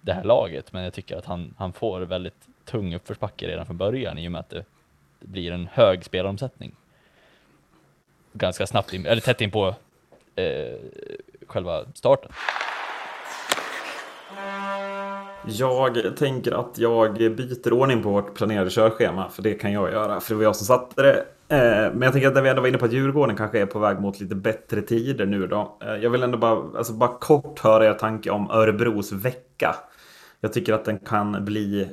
[0.05, 3.77] det här laget, men jag tycker att han, han får väldigt tung uppförsbacke redan från
[3.77, 4.65] början i och med att det,
[5.19, 6.75] blir en hög spelaromsättning.
[8.33, 9.75] Ganska snabbt, in, eller tätt in på
[10.35, 10.79] eh,
[11.47, 12.31] själva starten.
[15.47, 20.19] Jag tänker att jag byter ordning på vårt planerade körschema, för det kan jag göra,
[20.19, 21.25] för det var jag som satte det.
[21.47, 23.65] Eh, men jag tänker att när vi ändå var inne på att Djurgården kanske är
[23.65, 25.77] på väg mot lite bättre tider nu då.
[25.81, 29.75] Eh, jag vill ändå bara, alltså bara kort höra er tanke om Örebros vecka.
[30.45, 31.87] Jag tycker att den kan bli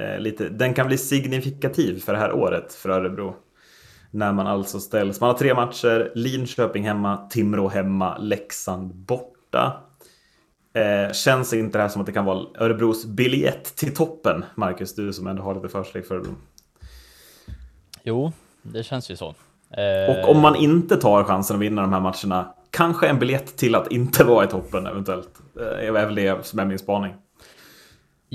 [0.00, 3.36] eh, lite, den kan bli signifikativ för det här året för Örebro.
[4.10, 9.82] När man alltså ställs, man har tre matcher, Linköping hemma, Timrå hemma, Leksand borta.
[10.74, 14.94] Eh, känns inte det här som att det kan vara Örebros biljett till toppen, Marcus?
[14.94, 16.34] Du som ändå har lite försteg för Örebro.
[18.02, 18.32] Jo,
[18.62, 19.34] det känns ju så.
[19.70, 20.10] Eh...
[20.10, 23.74] Och om man inte tar chansen att vinna de här matcherna, kanske en biljett till
[23.74, 25.30] att inte vara i toppen eventuellt.
[25.60, 27.14] Eh, är väl det som är min spaning.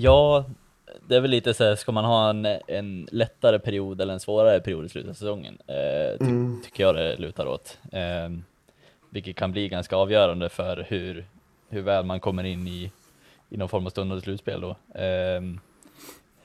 [0.01, 0.45] Ja,
[1.07, 4.19] det är väl lite så här, ska man ha en, en lättare period eller en
[4.19, 5.57] svårare period i slutet av säsongen?
[5.67, 6.61] Eh, ty mm.
[6.63, 7.79] Tycker jag det lutar åt.
[7.91, 8.29] Eh,
[9.09, 11.25] vilket kan bli ganska avgörande för hur,
[11.69, 12.91] hur väl man kommer in i,
[13.49, 14.99] i någon form av stundande slutspel då.
[14.99, 15.41] Eh,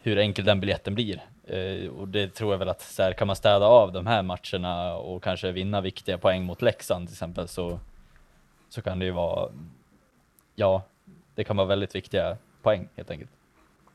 [0.02, 1.24] hur enkel den biljetten blir.
[1.46, 4.22] Eh, och det tror jag väl att så här, kan man städa av de här
[4.22, 7.80] matcherna och kanske vinna viktiga poäng mot Leksand till exempel så,
[8.68, 9.50] så kan det ju vara,
[10.54, 10.82] ja,
[11.34, 13.30] det kan vara väldigt viktiga poäng helt enkelt.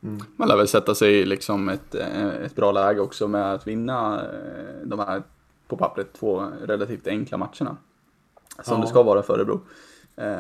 [0.04, 0.20] Mm.
[0.36, 3.68] Man lär väl sätta sig i liksom ett, eh, ett bra läge också med att
[3.68, 5.24] vinna eh, de här,
[5.68, 7.78] på pappret, två relativt enkla matcherna.
[8.64, 8.82] Som ja.
[8.82, 9.62] det ska vara för Örebro.
[10.16, 10.38] Eh,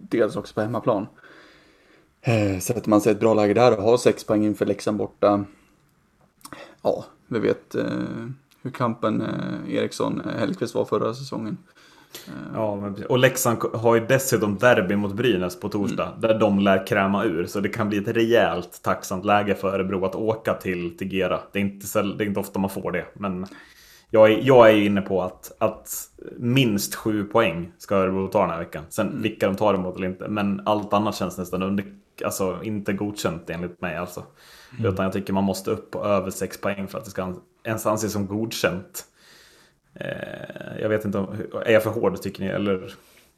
[0.00, 1.06] dels också på hemmaplan.
[2.60, 5.44] Sätter man sig i ett bra läge där och har sex poäng inför Leksand borta.
[6.82, 7.76] Ja, vi vet
[8.64, 11.58] hur kampen eh, Eriksson eh, Hellkvist var förra säsongen.
[12.54, 16.06] Ja, och Leksand har ju dessutom derby mot Brynäs på torsdag.
[16.06, 16.20] Mm.
[16.20, 17.46] Där de lär kräma ur.
[17.46, 21.40] Så det kan bli ett rejält tacksamt läge för Örebro att åka till, till Gera.
[21.52, 23.04] Det är, inte, det är inte ofta man får det.
[23.14, 23.46] Men
[24.10, 28.50] jag är, jag är inne på att, att minst sju poäng ska Örebro ta den
[28.50, 28.84] här veckan.
[28.88, 29.22] Sen mm.
[29.22, 30.28] vilka de tar emot eller inte.
[30.28, 31.84] Men allt annat känns nästan under,
[32.24, 34.22] alltså inte godkänt enligt mig alltså.
[34.78, 34.92] Mm.
[34.92, 37.34] Utan jag tycker man måste upp på över sex poäng för att det ska
[37.64, 39.04] ens anses som godkänt.
[39.94, 41.36] Eh, jag vet inte, om,
[41.66, 42.48] är jag för hård tycker ni?
[42.48, 42.94] Eller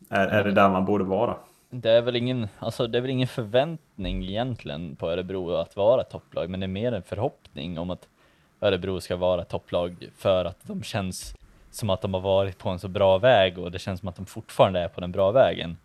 [0.09, 1.37] är, är det där man borde vara?
[1.71, 6.05] Det är väl ingen, alltså det är väl ingen förväntning egentligen på Örebro att vara
[6.05, 8.09] topplag, men det är mer en förhoppning om att
[8.61, 11.35] Örebro ska vara topplag för att de känns
[11.71, 14.17] som att de har varit på en så bra väg och det känns som att
[14.17, 15.77] de fortfarande är på den bra vägen.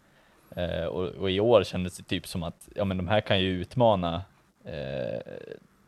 [0.55, 3.39] Eh, och, och, i år kändes det typ som att, ja men de här kan
[3.39, 4.24] ju utmana,
[4.65, 5.22] eh,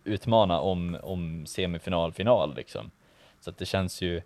[0.04, 2.92] utmana om, om semifinal, final liksom.
[3.40, 4.22] Så att det känns ju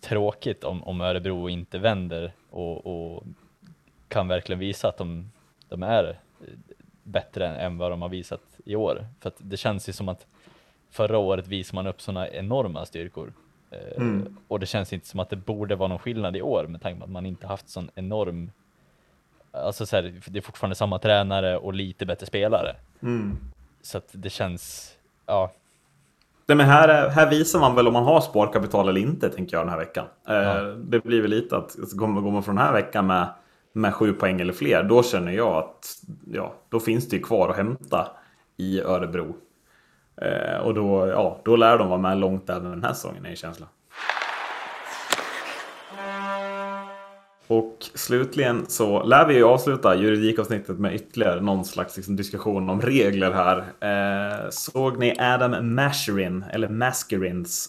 [0.00, 3.24] tråkigt om, om Örebro inte vänder och, och
[4.08, 5.32] kan verkligen visa att de,
[5.68, 6.18] de är
[7.02, 9.06] bättre än vad de har visat i år.
[9.20, 10.26] För det känns ju som att
[10.90, 13.32] förra året visade man upp sådana enorma styrkor.
[13.70, 14.36] Eh, mm.
[14.48, 16.98] Och det känns inte som att det borde vara någon skillnad i år med tanke
[16.98, 18.50] på att man inte haft sån enorm
[19.54, 22.76] Alltså så här, det är fortfarande samma tränare och lite bättre spelare.
[23.02, 23.38] Mm.
[23.82, 24.94] Så att det känns,
[25.26, 25.52] ja.
[26.46, 29.66] Nej, men här, här visar man väl om man har sparkapital eller inte, tänker jag
[29.66, 30.06] den här veckan.
[30.28, 30.62] Eh, ja.
[30.62, 33.28] Det blir väl lite att alltså, går man från den här veckan med,
[33.72, 35.86] med sju poäng eller fler, då känner jag att
[36.26, 38.08] ja, då finns det ju kvar att hämta
[38.56, 39.36] i Örebro.
[40.16, 43.34] Eh, och då, ja, då lär de vara med långt även den här säsongen, är
[43.34, 43.68] känslan.
[47.52, 52.80] Och slutligen så lär vi ju avsluta juridikavsnittet med ytterligare någon slags liksom, diskussion om
[52.80, 53.58] regler här.
[53.80, 57.68] Eh, såg ni Adam Masherin, eller Maskerins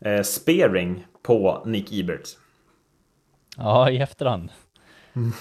[0.00, 2.28] eh, spearing på Nick Ebert?
[3.56, 4.50] Ja, i efterhand.
[5.16, 5.32] Mm.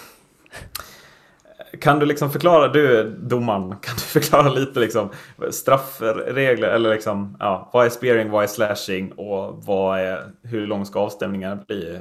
[1.81, 5.09] Kan du liksom förklara, du domaren, kan du förklara lite liksom
[5.51, 10.85] straffregler eller liksom, ja, vad är spearing, vad är slashing och vad är, hur lång
[10.85, 11.99] ska avstämningarna bli,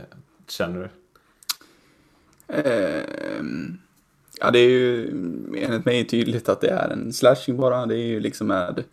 [0.48, 0.88] känner du?
[2.48, 3.02] Eh,
[4.40, 5.08] ja, det är ju
[5.56, 7.86] enligt mig tydligt att det är en slashing bara.
[7.86, 8.84] Det är ju liksom med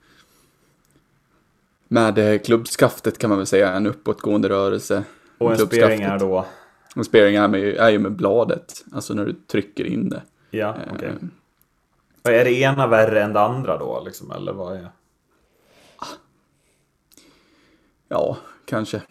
[1.88, 5.04] med klubbskaftet kan man väl säga, en uppåtgående rörelse.
[5.38, 6.46] Och en spearing är då?
[6.96, 10.22] En spearing är, med, är ju med bladet, alltså när du trycker in det.
[10.52, 10.96] Ja, okej.
[10.96, 12.34] Okay.
[12.34, 14.88] Eh, är det ena värre än det andra då, liksom, eller vad är?
[18.08, 19.02] Ja, kanske.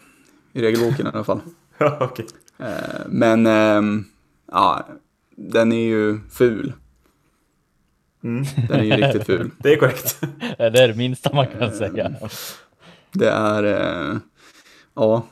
[0.53, 1.41] I regelboken i alla fall.
[1.77, 2.05] ja.
[2.11, 2.25] Okay.
[2.57, 4.05] Eh, men, ehm,
[4.53, 4.87] ja,
[5.35, 6.73] den är ju ful.
[8.23, 8.45] Mm.
[8.69, 9.51] Den är ju riktigt ful.
[9.57, 10.21] det är korrekt.
[10.57, 12.11] det är det minsta man kan säga.
[13.11, 14.17] Det är, eh,
[14.93, 15.25] ja,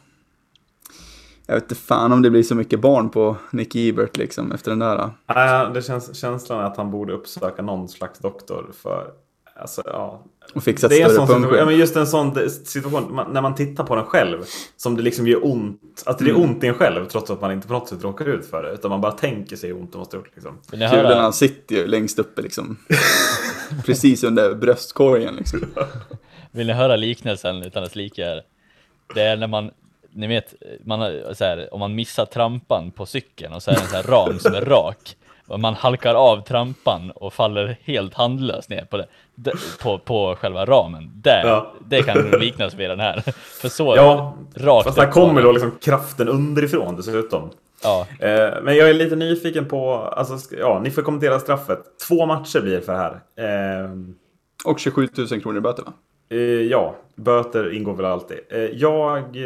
[1.45, 4.71] jag vet inte fan om det blir så mycket barn på Nick Ebert liksom efter
[4.71, 5.09] den där.
[5.25, 9.11] Nej, det känns känslan att han borde uppsöka någon slags doktor för
[9.55, 10.23] Alltså, ja.
[10.55, 13.95] Och fixa ett större situation, ja, men Just en sån situation, när man tittar på
[13.95, 14.45] den själv,
[14.77, 16.03] som det liksom gör ont.
[16.05, 16.41] Att det är mm.
[16.41, 18.71] ont i en själv trots att man inte på något sätt råkar ut för det.
[18.71, 20.29] Utan man bara tänker sig hur ont det måste gjort.
[20.33, 20.59] Liksom.
[20.71, 22.77] Kulorna sitter ju längst uppe liksom.
[23.85, 25.59] Precis under bröstkorgen liksom.
[26.51, 28.41] Vill ni höra liknelsen utan att slika er?
[29.15, 29.71] Det är när man
[30.13, 30.53] ni vet,
[30.85, 33.87] man har, så här, om man missar trampan på cykeln och så är det en
[33.87, 35.15] så här ram som är rak
[35.51, 39.07] och man halkar av trampan och faller helt handlöst ner på, det,
[39.81, 41.11] på, på själva ramen.
[41.15, 41.73] Där, ja.
[41.87, 43.23] Det kan liknas vid den här.
[43.61, 47.49] För så ja, rakt fast här kommer då liksom kraften underifrån dessutom.
[47.83, 48.07] Ja.
[48.19, 51.79] Eh, men jag är lite nyfiken på, alltså, ja, ni får kommentera straffet.
[52.07, 53.83] Två matcher blir det för det här.
[53.83, 53.89] Eh,
[54.65, 55.93] och 27 000 kronor i böter va?
[56.29, 58.37] Eh, ja, böter ingår väl alltid.
[58.49, 59.37] Eh, jag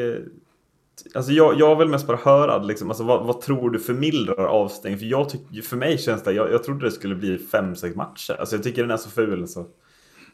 [1.15, 4.99] Alltså jag, jag vill mest bara höra, liksom, alltså vad, vad tror du förmildrar avstängning?
[4.99, 8.35] För, jag tyck, för mig känns det, jag, jag trodde det skulle bli 5-6 matcher.
[8.39, 9.65] Alltså jag tycker den är så ful så,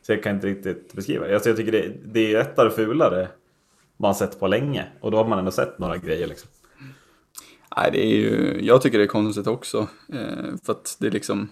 [0.01, 1.33] så jag kan inte riktigt beskriva det.
[1.33, 3.27] Alltså jag tycker det, det är ett av det fulare
[3.97, 4.87] man sett på länge.
[4.99, 6.49] Och då har man ändå sett några grejer liksom.
[7.77, 9.87] Nej, det är ju, jag tycker det är konstigt också.
[10.13, 11.49] Eh, för att det är liksom,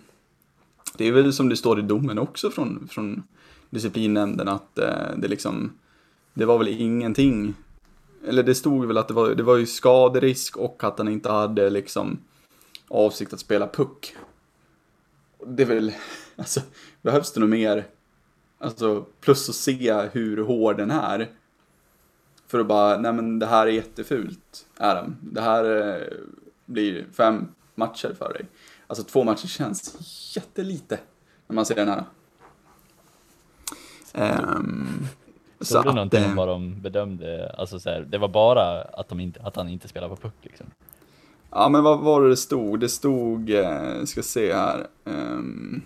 [0.97, 3.24] det är väl som det står i domen också från, från
[3.70, 5.78] disciplinnämnden att eh, det liksom,
[6.34, 7.54] det var väl ingenting
[8.28, 11.32] eller det stod väl att det var, det var ju skaderisk och att han inte
[11.32, 12.20] hade liksom
[12.88, 14.16] avsikt att spela puck.
[15.47, 15.91] Det är väl,
[16.36, 16.62] alltså,
[17.02, 17.86] behövs det något mer?
[18.60, 21.30] Alltså, plus att se hur hård den är.
[22.47, 25.16] För att bara, nej men det här är jättefult, Adam.
[25.22, 26.07] Det här eh,
[26.66, 28.45] blir fem matcher för dig.
[28.88, 29.97] Alltså två matcher känns
[30.36, 30.99] jättelite
[31.47, 32.03] när man ser den här.
[34.14, 35.07] Um,
[35.60, 37.55] Såg du någonting om vad de bedömde?
[37.57, 40.34] Alltså så här, det var bara att, de inte, att han inte spelade på puck
[40.41, 40.68] liksom.
[41.51, 42.80] Ja, men vad var det det stod?
[42.80, 44.88] Det stod, eh, ska se här.
[45.03, 45.82] Um,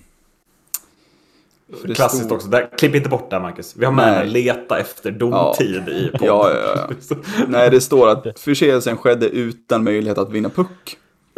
[1.95, 2.35] Klassiskt stod...
[2.35, 2.47] också.
[2.47, 3.75] Där, klipp inte bort det Marcus.
[3.75, 4.27] Vi har med Nej.
[4.27, 5.91] leta efter domtid ja.
[5.91, 6.27] i podden.
[6.27, 7.15] Ja, ja, ja.
[7.47, 10.97] Nej, det står att förseelsen skedde utan möjlighet att vinna puck.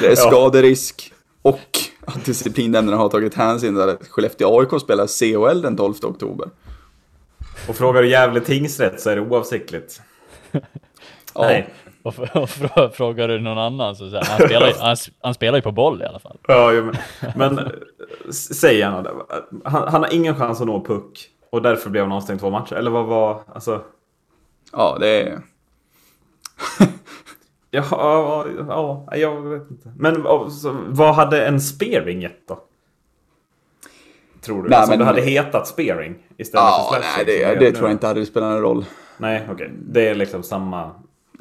[0.00, 1.12] det är skaderisk
[1.42, 6.48] och att disciplinnämnden har tagit hänsyn till att Skellefteå AIK spelar CHL den 12 oktober.
[7.68, 10.00] Och frågar du Gävle tingsrätt så är det oavsiktligt.
[10.52, 10.60] ja.
[11.34, 11.74] Nej.
[12.02, 15.72] Och, och frågar du någon annan så säger han, spelar, han, han spelar ju på
[15.72, 16.36] boll i alla fall.
[16.48, 16.94] Ja, men,
[17.36, 17.72] men
[18.32, 19.10] säg gärna det.
[19.64, 22.74] Han, han, har ingen chans att nå puck och därför blev han avstängd två matcher.
[22.74, 23.82] Eller vad var, alltså?
[24.72, 25.40] Ja, det är...
[27.70, 29.92] ja, ja, ja, jag vet inte.
[29.96, 30.22] Men
[30.88, 32.58] vad hade en spearing gett då?
[34.40, 34.68] Tror du?
[34.68, 34.98] Nej, alltså, men...
[34.98, 37.26] det hade hetat spearing istället ja, för slashing?
[37.26, 38.84] Nej, det, det tror jag inte hade spelat någon roll.
[39.18, 39.54] Nej, okej.
[39.54, 39.68] Okay.
[39.82, 40.90] Det är liksom samma...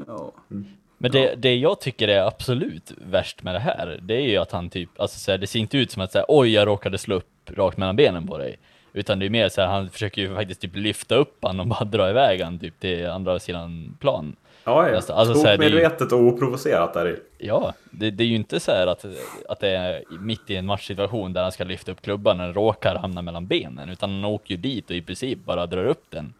[0.07, 0.31] Ja.
[0.51, 0.65] Mm.
[0.97, 4.51] Men det, det jag tycker är absolut värst med det här, det är ju att
[4.51, 6.97] han typ, alltså så här, det ser inte ut som att säga oj jag råkade
[6.97, 8.57] slå upp rakt mellan benen på dig.
[8.93, 11.67] Utan det är mer så här, han försöker ju faktiskt typ lyfta upp han och
[11.67, 14.35] bara dra iväg han typ till andra sidan plan.
[14.63, 14.95] Ja, ja.
[14.95, 17.15] Alltså, alltså, medvetet och oprovocerat där i.
[17.37, 19.05] Ja, det, det, är ju inte så här att,
[19.49, 22.95] att det är mitt i en matchsituation där han ska lyfta upp klubban och råkar
[22.95, 26.33] hamna mellan benen, utan han åker ju dit och i princip bara drar upp den.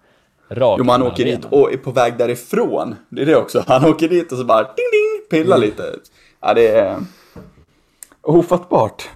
[0.49, 1.41] Rakt jo, men han åker benen.
[1.41, 2.95] dit och är på väg därifrån.
[3.09, 3.63] Det är det också.
[3.67, 5.69] Han åker dit och så bara ding ding, pillar mm.
[5.69, 5.83] lite.
[6.41, 6.99] Ja, det är
[8.21, 9.09] ofattbart.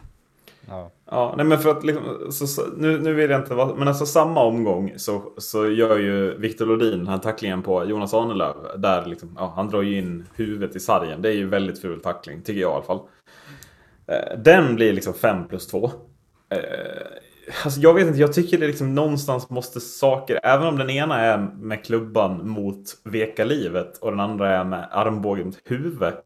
[0.67, 0.91] Ja.
[1.13, 3.88] Ja, nej men för att liksom, så, så, nu, nu vill jag inte vara, men
[3.88, 8.55] alltså samma omgång så, så gör ju Viktor Lodin den här tacklingen på Jonas Ahnelöv.
[8.77, 11.21] Där liksom, ja, han drar ju in huvudet i sargen.
[11.21, 12.99] Det är ju väldigt ful tackling, tycker jag i alla fall.
[14.07, 15.91] Eh, den blir liksom 5 plus 2.
[17.51, 20.89] Eh, alltså jag vet inte, jag tycker det liksom någonstans måste saker, även om den
[20.89, 26.25] ena är med klubban mot veka livet och den andra är med armbågen mot huvudet.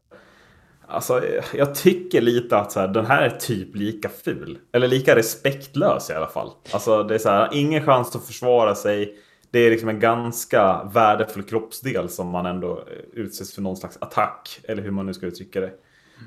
[0.88, 1.22] Alltså,
[1.54, 4.58] jag tycker lite att så här, den här är typ lika ful.
[4.72, 6.50] Eller lika respektlös i alla fall.
[6.72, 9.18] Alltså, det är så här, ingen chans att försvara sig.
[9.50, 14.60] Det är liksom en ganska värdefull kroppsdel som man ändå utsätts för någon slags attack.
[14.62, 15.72] Eller hur man nu ska uttrycka det.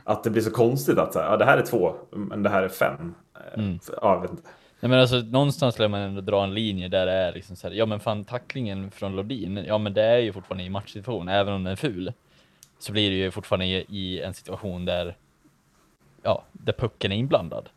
[0.04, 2.50] Att det blir så konstigt att så här, ja, det här är två, men det
[2.50, 3.16] här är fem.
[3.54, 3.80] Mm.
[4.02, 4.44] Ja, jag vet inte.
[4.80, 7.68] Nej men alltså någonstans lär man ändå dra en linje där det är liksom så
[7.68, 11.28] här, ja men fan tacklingen från Lodin, ja men det är ju fortfarande i matchsituation,
[11.28, 12.14] även om den är ful
[12.80, 15.16] så blir det ju fortfarande i en situation där,
[16.24, 17.70] ja, där pucken är inblandad.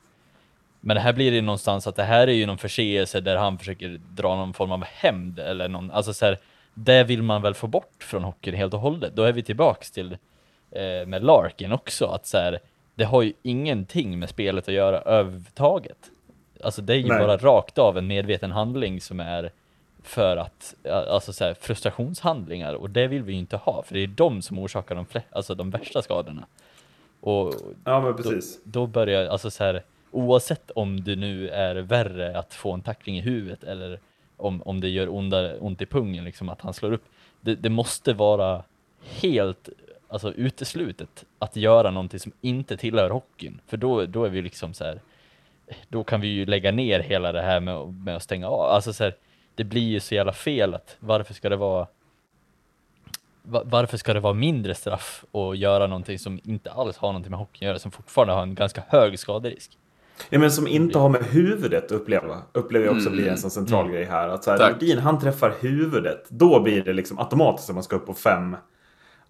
[0.80, 3.59] Men det här blir det någonstans att det här är ju någon förseelse där han
[3.59, 6.38] försöker dra någon form av hämnd eller någon, alltså så här,
[6.74, 9.16] det vill man väl få bort från hockeyn helt och hållet.
[9.16, 10.12] Då är vi tillbaks till
[10.70, 12.59] eh, med Larkin också, att så här,
[12.94, 16.11] det har ju ingenting med spelet att göra överhuvudtaget.
[16.62, 17.18] Alltså det är ju Nej.
[17.18, 19.50] bara rakt av en medveten handling som är
[20.02, 24.00] för att, alltså så här, frustrationshandlingar och det vill vi ju inte ha för det
[24.00, 26.46] är de som orsakar de, alltså de värsta skadorna.
[27.20, 27.54] Och
[27.84, 28.60] ja men precis.
[28.64, 32.80] Då, då börjar, alltså så här, oavsett om du nu är värre att få en
[32.80, 33.98] tackling i huvudet eller
[34.36, 37.04] om, om det gör onda, ont i pungen, liksom att han slår upp.
[37.40, 38.62] Det, det måste vara
[39.20, 39.68] helt
[40.08, 43.60] alltså, uteslutet att göra någonting som inte tillhör hockeyn.
[43.66, 45.00] För då, då är vi liksom så här,
[45.88, 48.60] då kan vi ju lägga ner hela det här med, med att stänga av.
[48.60, 49.14] Alltså så här,
[49.54, 51.86] det blir ju så jävla fel att varför ska det vara
[53.44, 57.38] varför ska det vara mindre straff och göra någonting som inte alls har någonting med
[57.38, 59.78] hockey att göra, som fortfarande har en ganska hög skaderisk?
[60.30, 63.16] Ja, men som inte har med huvudet att uppleva, upplever jag också mm.
[63.18, 63.92] blir en sån central mm.
[63.92, 64.28] grej här.
[64.28, 67.96] Att så här, Nordin, han träffar huvudet, då blir det liksom automatiskt att man ska
[67.96, 68.56] upp på fem.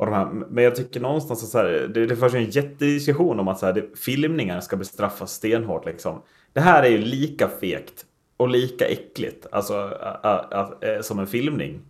[0.02, 3.40] Och de här, men jag tycker någonstans att så här, det, det förs en jättediskussion
[3.40, 5.86] om att så här, det, filmningar ska bestraffas stenhårt.
[5.86, 6.22] Liksom.
[6.52, 8.04] Det här är ju lika fegt
[8.36, 9.74] och lika äckligt, alltså
[10.24, 11.80] ä, ä, ä, som en filmning.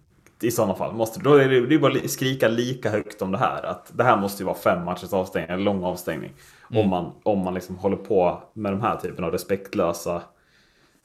[0.43, 0.95] I sådana fall.
[0.95, 3.63] Måste, då är det, det är bara att skrika lika högt om det här.
[3.63, 6.33] Att det här måste ju vara fem matchers avstängning, en lång avstängning.
[6.71, 6.83] Mm.
[6.83, 10.23] Om man, om man liksom håller på med de här typen av respektlösa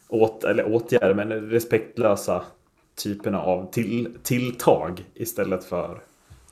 [0.09, 2.43] åt, eller åtgärder, men respektlösa
[3.03, 6.01] typerna av till, tilltag istället för...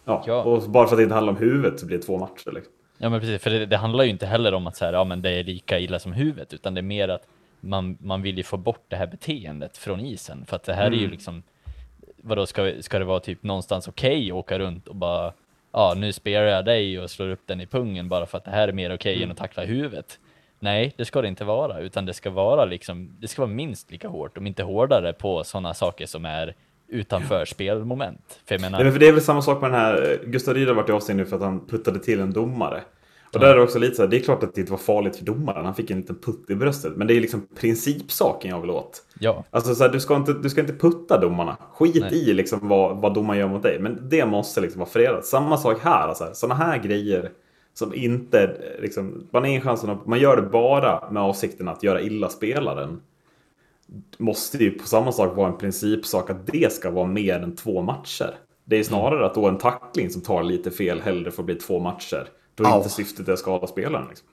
[0.05, 2.17] Ja, ja, och bara för att det inte handlar om huvudet så blir det två
[2.17, 2.51] matcher.
[2.51, 2.73] Liksom.
[2.97, 5.21] Ja men precis, för det, det handlar ju inte heller om att säga, ja men
[5.21, 7.27] det är lika illa som huvudet, utan det är mer att
[7.59, 10.45] man, man vill ju få bort det här beteendet från isen.
[10.45, 10.93] För att det här mm.
[10.93, 11.11] är ju mm.
[11.11, 11.43] liksom,
[12.17, 15.33] vadå, ska, ska det vara typ någonstans okej okay, att åka runt och bara,
[15.71, 18.51] ja nu spelar jag dig och slår upp den i pungen bara för att det
[18.51, 19.23] här är mer okej okay mm.
[19.23, 20.19] än att tackla huvudet.
[20.59, 23.91] Nej, det ska det inte vara, utan det ska vara liksom, det ska vara minst
[23.91, 26.55] lika hårt, om inte hårdare på sådana saker som är
[26.95, 27.45] utanför ja.
[27.45, 28.39] spelmoment.
[28.45, 28.83] För menar...
[28.83, 30.91] Nej, för det är väl samma sak med den här, Gustav Rydahl har varit i
[30.91, 32.81] avstängd nu för att han puttade till en domare.
[33.35, 34.79] Och där är det också lite så här, det är klart att det inte var
[34.79, 36.95] farligt för domaren, han fick en liten putt i bröstet.
[36.95, 39.01] Men det är liksom principsaken jag vill åt.
[39.19, 39.43] Ja.
[39.49, 41.57] Alltså så här, du, ska inte, du ska inte putta domarna.
[41.73, 42.29] Skit Nej.
[42.29, 43.79] i liksom vad, vad domaren gör mot dig.
[43.79, 45.25] Men det måste liksom vara fredat.
[45.25, 47.31] Samma sak här, alltså, sådana här grejer
[47.73, 52.01] som inte, liksom, man, är chansen att, man gör det bara med avsikten att göra
[52.01, 53.01] illa spelaren.
[54.17, 57.81] Måste ju på samma sak vara en principsak att det ska vara mer än två
[57.81, 58.35] matcher.
[58.65, 61.79] Det är snarare att då en tackling som tar lite fel hellre får bli två
[61.79, 62.27] matcher.
[62.55, 62.77] Då är Ja.
[62.77, 64.05] inte syftet att skada spelaren.
[64.09, 64.27] Liksom.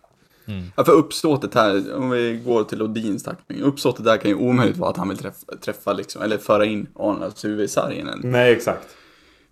[0.77, 4.77] Ja, för uppsåtet här, om vi går till Odins tackling, uppsåtet där kan ju omöjligt
[4.77, 8.09] vara att han vill träffa, träffa liksom, eller föra in Arnolds huvud i sargen.
[8.23, 8.87] Nej, exakt.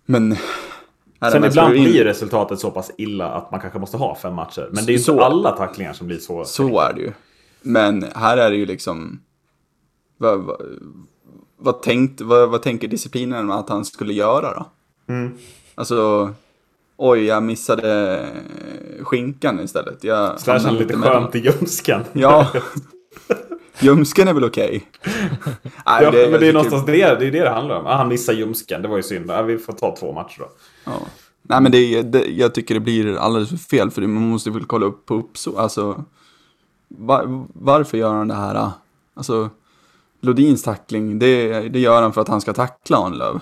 [0.05, 0.35] Men...
[1.21, 4.33] här Sen ibland in- blir resultatet så pass illa att man kanske måste ha fem
[4.33, 4.69] matcher.
[4.71, 6.45] Men det är ju Så- inte alla tacklingar som blir så.
[6.45, 7.11] Så är det ju.
[7.61, 9.21] Men här är det ju liksom...
[10.21, 10.61] Vad, vad,
[11.57, 14.65] vad, tänkt, vad, vad tänker disciplinen att han skulle göra då?
[15.13, 15.37] Mm.
[15.75, 16.29] Alltså...
[16.97, 18.25] Oj, jag missade
[19.01, 20.03] skinkan istället.
[20.03, 22.01] Jag Slashar hamnade lite skönt i ljumsken.
[22.13, 22.47] Ja.
[23.79, 24.87] Ljumsken är väl okej?
[25.85, 27.85] Nej, Ja, men det är någonstans det det, är det det handlar om.
[27.85, 29.25] Ah, han missar ljumsken, det var ju synd.
[29.29, 30.49] Ja, vi får ta två matcher då.
[30.85, 30.91] Ja.
[31.41, 34.65] Nej men det, det, jag tycker det blir alldeles för fel för man måste väl
[34.65, 35.57] kolla upp på uppsåt.
[35.57, 36.03] Alltså,
[36.87, 38.53] var, varför gör han det här?
[38.53, 38.71] då?
[39.13, 39.49] Alltså,
[40.21, 43.39] Lodins tackling, det, det gör han för att han ska tackla Arnlöv.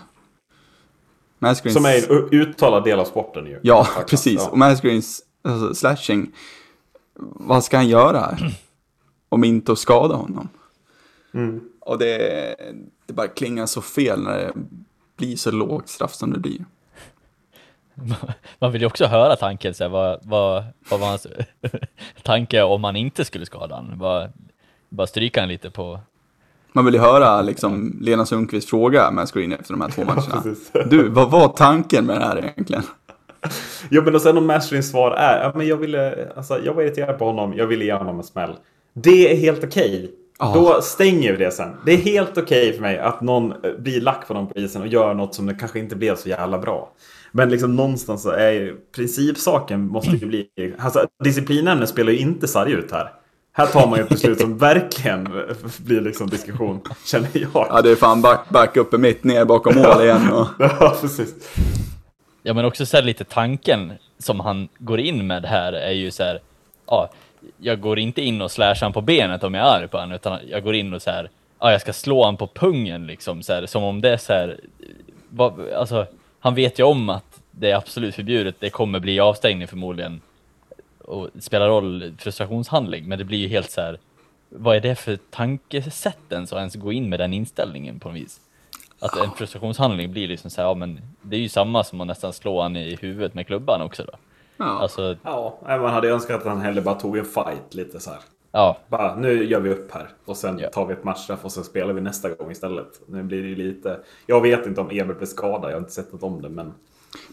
[1.40, 3.60] Mascarenes, Som är en uttalad del av sporten ju.
[3.64, 4.42] Ja, precis.
[4.42, 4.50] ja.
[4.50, 6.32] Och Mascarenes alltså, slashing,
[7.20, 8.54] vad ska han göra här?
[9.30, 10.50] Om inte att skada honom.
[11.34, 11.62] Mm.
[11.80, 12.56] Och det,
[13.06, 14.54] det bara klingar så fel när det
[15.18, 16.66] blir så lågt straff som det blir.
[18.60, 21.28] Man vill ju också höra tanken, så här, vad, vad, vad var hans
[22.24, 23.98] tanke om man inte skulle skada han?
[23.98, 24.30] Bara,
[24.90, 26.00] bara stryka han lite på...
[26.74, 30.42] Man vill ju höra liksom Lena Sundqvist fråga Mascarene efter de här två matcherna.
[30.44, 30.72] precis.
[30.90, 32.84] Du, vad var tanken med det här egentligen?
[33.90, 36.84] Ja, men och sen om Mashrins svar är ja, men jag ville, alltså, jag var
[36.84, 38.56] irriterad på honom, jag ville ge honom en smäll.
[38.94, 40.12] Det är helt okej.
[40.40, 40.52] Ja.
[40.56, 41.70] Då stänger vi det sen.
[41.86, 44.82] Det är helt okej för mig att någon eh, blir lack på någon på isen
[44.82, 46.94] och gör något som det kanske inte blev så jävla bra.
[47.32, 50.48] Men liksom någonstans så är ju principsaken måste ju bli...
[50.80, 53.12] Alltså disciplinämnet spelar ju inte sarg ut här.
[53.60, 55.24] Här tar man ju ett beslut som verkligen
[55.78, 57.50] blir liksom diskussion, känner jag.
[57.54, 60.32] Ja, det är fan back, back uppe mitt ner bakom mål igen.
[60.34, 60.48] Och...
[60.60, 61.58] Ja, precis.
[62.44, 66.12] Ja men också så här lite tanken som han går in med här är ju
[66.12, 66.40] så här,
[66.88, 67.10] ja,
[67.58, 70.16] jag går inte in och slashar han på benet om jag är arg på honom,
[70.16, 71.30] utan jag går in och så här,
[71.60, 74.34] ja, jag ska slå han på pungen liksom, så här, som om det är så
[74.34, 74.60] här,
[75.30, 76.06] vad, alltså,
[76.40, 80.22] han vet ju om att det är absolut förbjudet, det kommer bli avstängning förmodligen,
[81.10, 84.00] och spelar roll frustrationshandling, men det blir ju helt så här,
[84.50, 88.18] vad är det för tankesätt ens att ens gå in med den inställningen på något
[88.18, 88.40] vis?
[89.00, 92.08] Att en frustrationshandling blir liksom så här, ja men det är ju samma som att
[92.08, 94.14] nästan slå han i huvudet med klubban också då.
[94.58, 94.66] Ja.
[94.66, 98.20] Alltså, Ja, man hade önskat att han hellre bara tog en fight lite så här.
[98.52, 100.70] ja, Bara, nu gör vi upp här och sen Ja.
[100.70, 103.02] tar vi ett matchstraff och sen spelar vi nästa gång istället.
[103.08, 104.00] Nu blir det ju lite...
[104.26, 106.74] Jag vet inte om Ebert blev skadad, jag har inte sett något om det, men...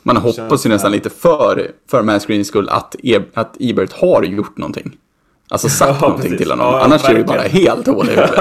[0.03, 4.59] Man hoppas ju nästan lite för, för Mascarenes skull att, e att Ebert har gjort
[4.59, 4.97] någonting.
[5.49, 6.39] Alltså sagt Ja, någonting precis.
[6.39, 6.67] till honom.
[6.67, 7.39] Ja, Annars är det verkligen.
[7.39, 8.35] bara helt hål i huvudet.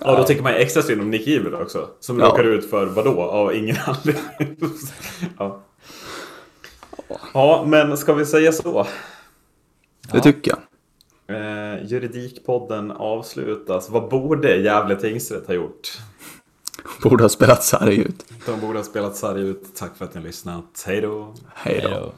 [0.00, 1.88] Ja, då tycker man ju extra synd om Nick Ebert också.
[2.00, 2.26] Som Ja.
[2.26, 3.22] råkar ut för vadå?
[3.22, 4.56] Av ingen anledning.
[5.38, 5.60] ja.
[7.34, 8.86] ja, men ska vi säga så?
[10.12, 10.58] Det tycker jag.
[11.36, 13.90] Eh, juridikpodden avslutas.
[13.90, 15.98] Vad borde Gävle tingsrätt ha gjort?
[17.02, 18.24] Borde ha spelat sarg ut.
[18.46, 19.74] De borde ha spelat sarg ut.
[19.74, 20.84] Tack för att ni har lyssnat.
[20.86, 21.34] Hej då!
[21.54, 22.12] Hej då.